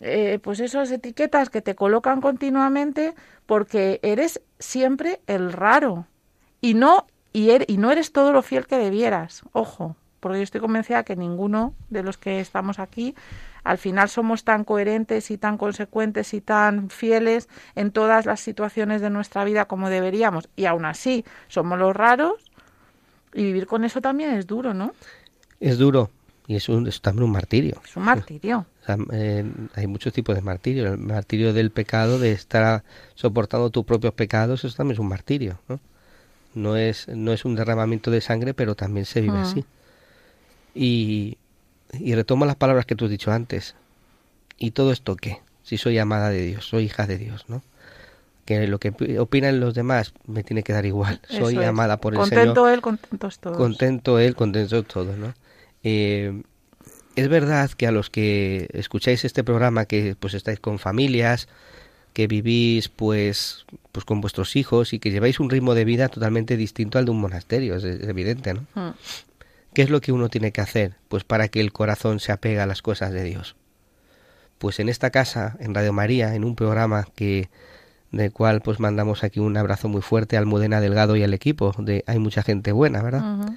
[0.00, 3.14] eh, pues esas etiquetas que te colocan continuamente
[3.46, 6.06] porque eres siempre el raro
[6.60, 10.44] y no y, er- y no eres todo lo fiel que debieras ojo porque yo
[10.44, 13.14] estoy convencida que ninguno de los que estamos aquí
[13.64, 19.00] al final somos tan coherentes y tan consecuentes y tan fieles en todas las situaciones
[19.02, 22.34] de nuestra vida como deberíamos y aún así somos los raros
[23.34, 24.92] y vivir con eso también es duro no
[25.60, 26.10] Es duro
[26.46, 27.80] y es, un, es también un martirio.
[27.84, 29.44] es un martirio O sea, eh,
[29.76, 30.88] hay muchos tipos de martirio.
[30.94, 32.82] El martirio del pecado, de estar
[33.14, 35.60] soportando tus propios pecados, eso también es un martirio.
[35.68, 35.78] ¿no?
[36.54, 39.42] No, es, no es un derramamiento de sangre, pero también se vive Mm.
[39.42, 39.64] así.
[40.74, 41.36] Y,
[41.98, 43.74] y retomo las palabras que tú has dicho antes.
[44.58, 45.40] ¿Y todo esto qué?
[45.62, 47.62] Si soy amada de Dios, soy hija de Dios, ¿no?
[48.44, 51.20] Que lo que pi- opinan los demás me tiene que dar igual.
[51.28, 51.64] Soy es.
[51.66, 55.34] amada por el contento Señor él contentos todos contento él, contentos todos, ¿no?
[55.82, 56.42] Eh,
[57.16, 61.48] es verdad que a los que escucháis este programa, que pues estáis con familias,
[62.12, 66.56] que vivís pues, pues con vuestros hijos y que lleváis un ritmo de vida totalmente
[66.56, 68.66] distinto al de un monasterio, es, es evidente, ¿no?
[68.74, 68.90] Mm.
[69.72, 70.96] ¿Qué es lo que uno tiene que hacer?
[71.08, 73.56] Pues para que el corazón se apegue a las cosas de Dios.
[74.58, 77.48] Pues en esta casa, en Radio María, en un programa que
[78.10, 81.74] del cual pues mandamos aquí un abrazo muy fuerte a Almudena Delgado y al equipo
[81.78, 83.52] de Hay mucha gente buena, ¿verdad?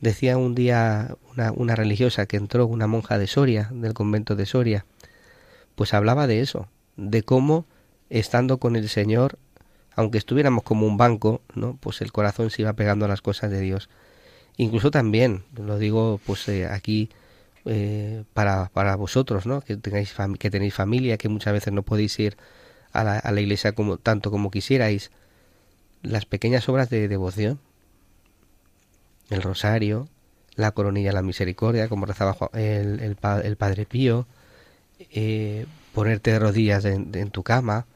[0.00, 4.46] Decía un día una, una religiosa que entró, una monja de Soria, del convento de
[4.46, 4.86] Soria,
[5.74, 7.66] pues hablaba de eso, de cómo
[8.10, 9.38] estando con el Señor,
[9.94, 11.76] aunque estuviéramos como un banco, ¿no?
[11.80, 13.88] Pues el corazón se iba pegando a las cosas de Dios.
[14.56, 17.08] Incluso también, lo digo pues eh, aquí
[17.64, 19.60] eh, para, para vosotros, ¿no?
[19.60, 22.36] Que tengáis que tenéis familia, que muchas veces no podéis ir
[22.92, 25.10] a la, a la iglesia como tanto como quisierais.
[26.02, 27.60] Las pequeñas obras de devoción,
[29.30, 30.08] el rosario,
[30.56, 34.26] la coronilla la misericordia, como rezaba el, el Padre Pío,
[34.98, 37.86] eh, ponerte de rodillas en, en tu cama,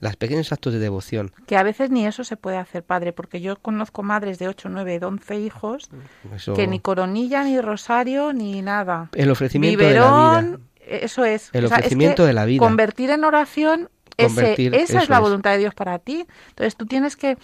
[0.00, 1.32] los pequeños actos de devoción.
[1.46, 4.68] que a veces ni eso se puede hacer padre porque yo conozco madres de 8,
[4.68, 5.88] 9, 11 hijos
[6.34, 10.40] Eso, que ni coronilla ni rosario ni nada el ofrecimiento de la vida.
[10.40, 12.60] biberón eso es El O sea, es ofrecimiento que de la vida.
[12.60, 15.22] convertir en oración ese- Convertir, esa eso es la es.
[15.22, 17.36] voluntad de Dios para ti entonces tú tienes que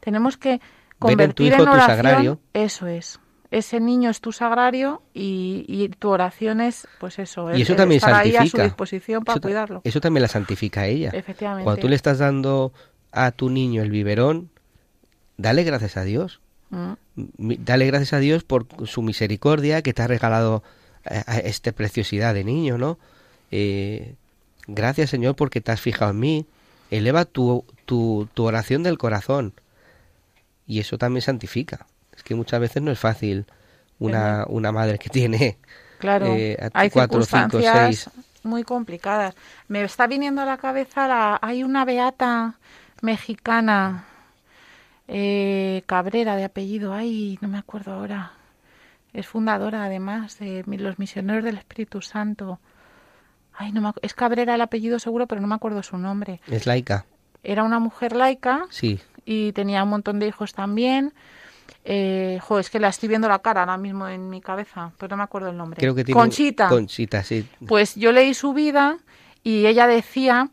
[0.00, 0.66] tenemos que en tu
[0.98, 2.40] convertir hijo en tu oración sagrario.
[2.52, 3.18] eso es
[3.50, 7.76] ese niño es tu sagrario y, y tu oración es pues eso Y eso el
[7.78, 8.64] también estar ahí a su santifica.
[8.64, 11.10] disposición para Eso cuidarlo Eso también la santifica a ella.
[11.12, 12.72] efectivamente Cuando tú le estás dando
[13.12, 14.50] a tu niño el biberón,
[15.36, 16.40] dale gracias a Dios.
[16.70, 16.92] Mm.
[17.64, 20.62] Dale gracias a Dios por su misericordia que te ha regalado
[21.10, 22.98] eh, a esta preciosidad de niño, ¿no?
[23.50, 24.14] Eh,
[24.68, 26.46] gracias Señor porque te has fijado en mí.
[26.92, 29.52] Eleva tu, tu, tu oración del corazón.
[30.68, 31.86] Y eso también santifica.
[32.20, 33.46] Es que muchas veces no es fácil
[33.98, 35.56] una, una madre que tiene
[35.98, 38.10] Claro, eh, hay cuatro, cinco, seis.
[38.42, 39.34] muy complicadas.
[39.68, 42.56] Me está viniendo a la cabeza, la, hay una beata
[43.00, 44.04] mexicana,
[45.08, 48.32] eh, Cabrera de apellido, ay, no me acuerdo ahora.
[49.14, 52.60] Es fundadora además de los misioneros del Espíritu Santo.
[53.54, 56.42] Ay, no me, es Cabrera el apellido seguro, pero no me acuerdo su nombre.
[56.48, 57.06] Es laica,
[57.42, 59.00] Era una mujer laica sí.
[59.24, 61.14] y tenía un montón de hijos también.
[61.84, 65.10] Eh, jo, es que la estoy viendo la cara ahora mismo en mi cabeza, pero
[65.10, 65.80] no me acuerdo el nombre.
[65.80, 66.68] Creo que tiene Conchita.
[66.68, 67.46] Conchita, sí.
[67.66, 68.98] Pues yo leí su vida
[69.42, 70.50] y ella decía,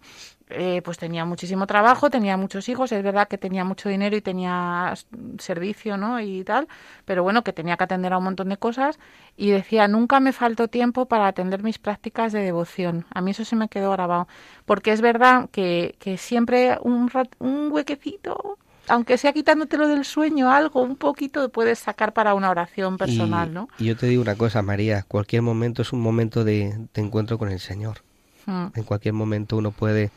[0.50, 4.22] eh, pues tenía muchísimo trabajo, tenía muchos hijos, es verdad que tenía mucho dinero y
[4.22, 4.94] tenía
[5.40, 6.22] servicio, ¿no?
[6.22, 6.70] Y tal,
[7.04, 8.98] pero bueno, que tenía que atender a un montón de cosas
[9.36, 13.06] y decía, nunca me faltó tiempo para atender mis prácticas de devoción.
[13.14, 14.30] A mí eso se me quedó grabado,
[14.66, 18.58] porque es verdad que, que siempre un, rat- un huequecito,
[18.88, 23.54] aunque sea quitándotelo del sueño, algo, un poquito puedes sacar para una oración personal, y,
[23.54, 23.70] ¿no?
[23.80, 27.38] y yo te digo una cosa, María, cualquier momento es un momento de, de encuentro
[27.38, 28.04] con el Señor.
[28.46, 28.68] Mm.
[28.76, 30.12] En cualquier momento uno puede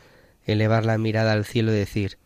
[0.44, 2.18] elevar la mirada al cielo y decir,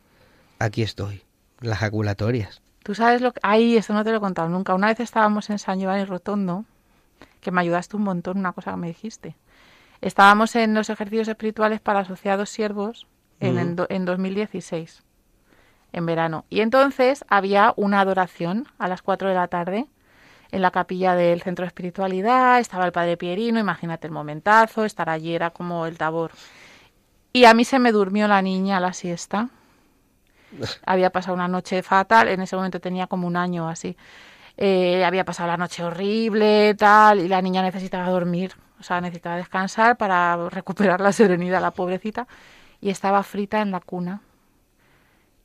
[0.58, 1.22] aquí estoy,
[1.60, 2.60] las jaculatorias.
[2.82, 3.40] Tú sabes lo que...
[3.42, 4.74] Ay, esto no te lo he contado nunca.
[4.74, 6.66] Una vez estábamos en San Giovanni Rotondo,
[7.40, 9.36] que me ayudaste un montón, una cosa que me dijiste.
[10.02, 13.06] Estábamos en los ejercicios espirituales para asociados siervos
[13.40, 15.02] en, en, do- en 2016,
[15.94, 16.44] en verano.
[16.50, 19.86] Y entonces había una adoración a las 4 de la tarde
[20.50, 25.08] en la capilla del centro de espiritualidad, estaba el padre Pierino, imagínate el momentazo, estar
[25.08, 26.32] allí era como el tabor.
[27.32, 29.48] Y a mí se me durmió la niña a la siesta.
[30.86, 33.96] Había pasado una noche fatal, en ese momento tenía como un año así.
[34.56, 39.36] eh, había pasado la noche horrible, tal, y la niña necesitaba dormir, o sea, necesitaba
[39.36, 42.28] descansar para recuperar la serenidad, la pobrecita,
[42.80, 44.20] y estaba frita en la cuna.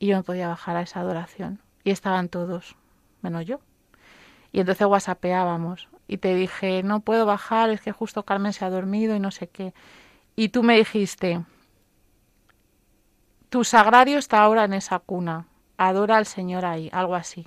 [0.00, 1.60] Y yo no podía bajar a esa adoración.
[1.84, 2.74] Y estaban todos,
[3.22, 3.60] menos yo.
[4.50, 5.88] Y entonces whatsappeábamos.
[6.08, 9.30] Y te dije, no puedo bajar, es que justo Carmen se ha dormido y no
[9.30, 9.72] sé qué.
[10.34, 11.42] Y tú me dijiste,
[13.48, 15.46] tu sagrario está ahora en esa cuna,
[15.76, 17.46] adora al Señor ahí, algo así.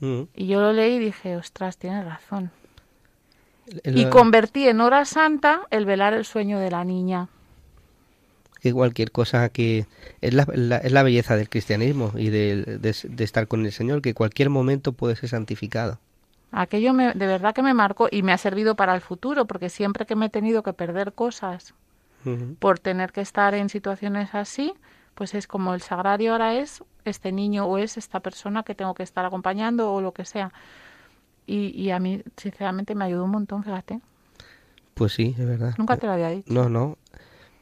[0.00, 0.22] Mm.
[0.34, 2.50] Y yo lo leí y dije, ostras, tienes razón.
[3.84, 7.28] El- Y convertí en hora santa el velar el sueño de la niña.
[8.60, 9.86] Que cualquier cosa que
[10.20, 13.72] es la, la- es la belleza del cristianismo y de, de- de estar con el
[13.72, 15.98] Señor, que cualquier momento puede ser santificado.
[16.52, 19.68] Aquello me, de verdad que me marcó y me ha servido para el futuro, porque
[19.68, 21.74] siempre que me he tenido que perder cosas
[22.58, 24.74] por tener que estar en situaciones así,
[25.14, 28.92] pues es como el sagrario ahora es este niño o es esta persona que tengo
[28.94, 30.52] que estar acompañando o lo que sea.
[31.46, 34.00] Y, y a mí, sinceramente, me ayudó un montón, fíjate.
[34.94, 35.74] Pues sí, es verdad.
[35.78, 36.52] Nunca te lo había dicho.
[36.52, 36.98] No, no.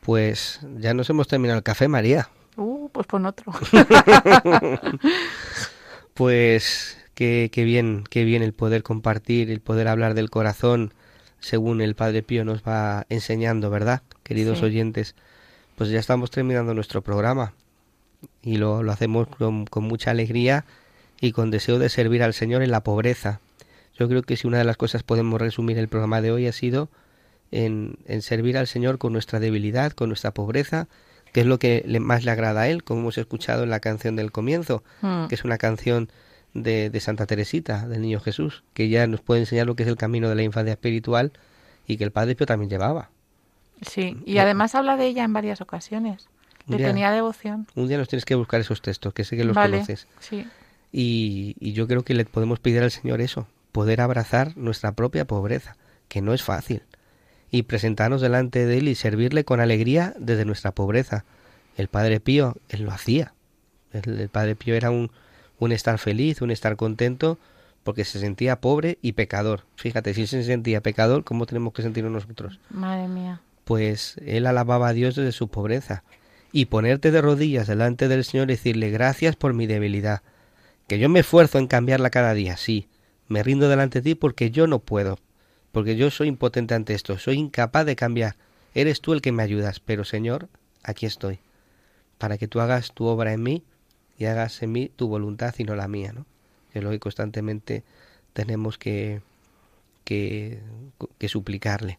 [0.09, 2.31] Pues ya nos hemos terminado el café, María.
[2.57, 3.53] Uh, pues pon otro.
[6.15, 10.95] Pues qué, qué bien, qué bien el poder compartir, el poder hablar del corazón,
[11.41, 14.01] según el Padre Pío nos va enseñando, ¿verdad?
[14.23, 14.65] Queridos Sí.
[14.65, 15.15] oyentes,
[15.77, 17.53] pues ya estamos terminando nuestro programa
[18.43, 20.65] y lo, lo hacemos con, con mucha alegría
[21.21, 23.41] y con deseo de servir al Señor en la pobreza.
[23.99, 26.53] Yo creo que si una de las cosas podemos resumir el programa de hoy ha
[26.53, 26.89] sido
[27.51, 30.89] en, en servir al Señor con nuestra debilidad, con nuestra pobreza,
[31.33, 33.81] que es lo que le- más le agrada a Él, como hemos escuchado en la
[33.81, 35.27] canción del comienzo Mm.
[35.29, 36.09] que es una canción
[36.55, 39.89] de, de Santa Teresita, del Niño Jesús, que ya nos puede enseñar lo que es
[39.89, 41.33] el camino de la infancia espiritual
[41.87, 43.11] y que el Padre Pío también llevaba.
[43.83, 46.29] Sí, y además habla de ella en varias ocasiones.
[46.67, 47.67] Le tenía devoción.
[47.77, 50.07] Un día nos tienes que buscar esos textos, que sé que los vale, conoces.
[50.21, 50.47] sí.
[50.93, 55.27] Y, y yo creo que le podemos pedir al Señor eso, poder abrazar nuestra propia
[55.27, 55.77] pobreza,
[56.09, 56.83] que no es fácil,
[57.51, 61.25] y presentarnos delante de Él y servirle con alegría desde nuestra pobreza.
[61.77, 63.33] El Padre Pío, Él lo hacía.
[63.93, 65.11] El, el Padre Pío era un,
[65.59, 67.39] un estar feliz, un estar contento,
[67.85, 69.65] porque se sentía pobre y pecador.
[69.77, 72.61] Fíjate, si él se sentía pecador, ¿cómo tenemos que sentirnos nosotros?
[72.69, 73.41] Madre mía.
[73.65, 76.03] pues él alababa a Dios desde su pobreza.
[76.53, 80.23] Y ponerte de rodillas delante del Señor y decirle gracias por mi debilidad.
[80.87, 82.89] Que yo me esfuerzo en cambiarla cada día, sí.
[83.27, 85.19] Me rindo delante de ti porque yo no puedo.
[85.73, 87.19] Porque yo soy impotente ante esto.
[87.19, 88.37] Soy incapaz de cambiar.
[88.75, 89.81] Eres tú el que me ayudas.
[89.81, 90.49] Pero Señor,
[90.83, 91.41] aquí estoy.
[92.19, 93.63] Para que tú hagas tu obra en mí
[94.19, 96.27] y hagas en mí tu voluntad y no la mía, ¿no?
[96.73, 97.85] Que es lo que constantemente
[98.33, 99.21] tenemos que,
[100.05, 100.61] que,
[101.19, 101.99] que suplicarle.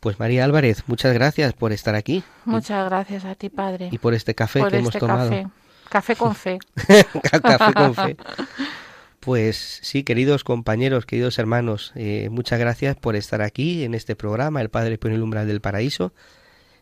[0.00, 4.14] Pues María Álvarez, muchas gracias por estar aquí Muchas gracias a ti, Padre, y por
[4.14, 5.28] este café por que hemos este tomado.
[5.28, 5.46] café.
[5.90, 6.58] Café con fe.
[7.42, 8.16] café con fe.
[9.20, 14.62] Pues sí, queridos compañeros, queridos hermanos, eh, muchas gracias por estar aquí en este programa,
[14.62, 16.14] El Padre Pío el umbral del paraíso.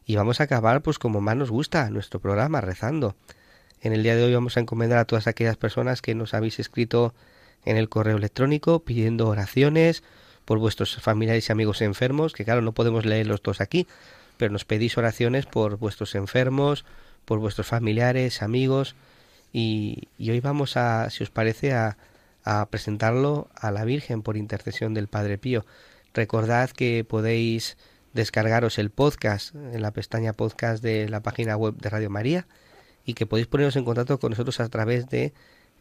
[0.07, 3.16] Y vamos a acabar, pues como más nos gusta, nuestro programa, rezando.
[3.80, 6.61] En el día de hoy vamos a encomendar a todas aquellas personas que nos habéis
[6.61, 7.12] escrito
[7.64, 10.05] en el correo electrónico pidiendo oraciones
[10.45, 13.89] por vuestros familiares y amigos enfermos, que claro, no podemos leerlos todos aquí,
[14.36, 16.84] pero nos pedís oraciones por vuestros enfermos,
[17.24, 18.95] por vuestros familiares, amigos,
[19.53, 21.99] y, y hoy vamos a, si os parece, a,
[22.49, 25.67] a presentarlo a la Virgen por intercesión del Padre Pío.
[26.15, 27.77] Recordad que podéis
[28.15, 32.47] descargaros el podcast en la pestaña podcast de la página web de Radio María
[33.05, 35.35] y que podéis poneros en contacto con nosotros a través de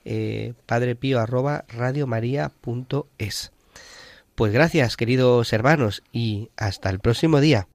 [0.03, 3.53] eh, padrepío arroba radiomaria.es.
[4.35, 7.69] Pues gracias, queridos hermanos, y hasta el próximo día.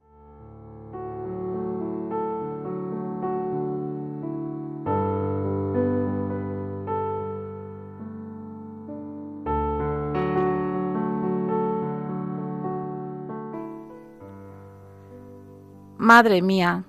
[16.03, 16.83] Madre mía,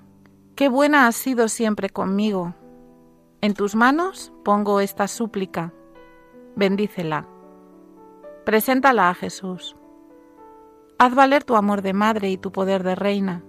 [0.57, 2.53] qué buena has sido siempre conmigo.
[3.43, 5.73] En tus manos pongo esta súplica.
[6.57, 7.29] Bendícela.
[8.45, 9.77] Preséntala a Jesús.
[10.99, 13.45] Haz valer tu amor de madre y tu poder de reina.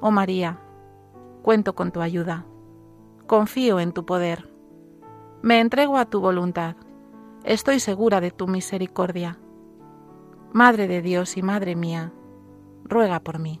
[0.00, 0.58] Oh María,
[1.42, 2.46] cuento con tu ayuda.
[3.26, 4.48] Confío en tu poder.
[5.42, 6.76] Me entrego a tu voluntad.
[7.44, 9.38] Estoy segura de tu misericordia.
[10.50, 12.10] Madre de Dios y Madre mía,
[12.84, 13.60] ruega por mí.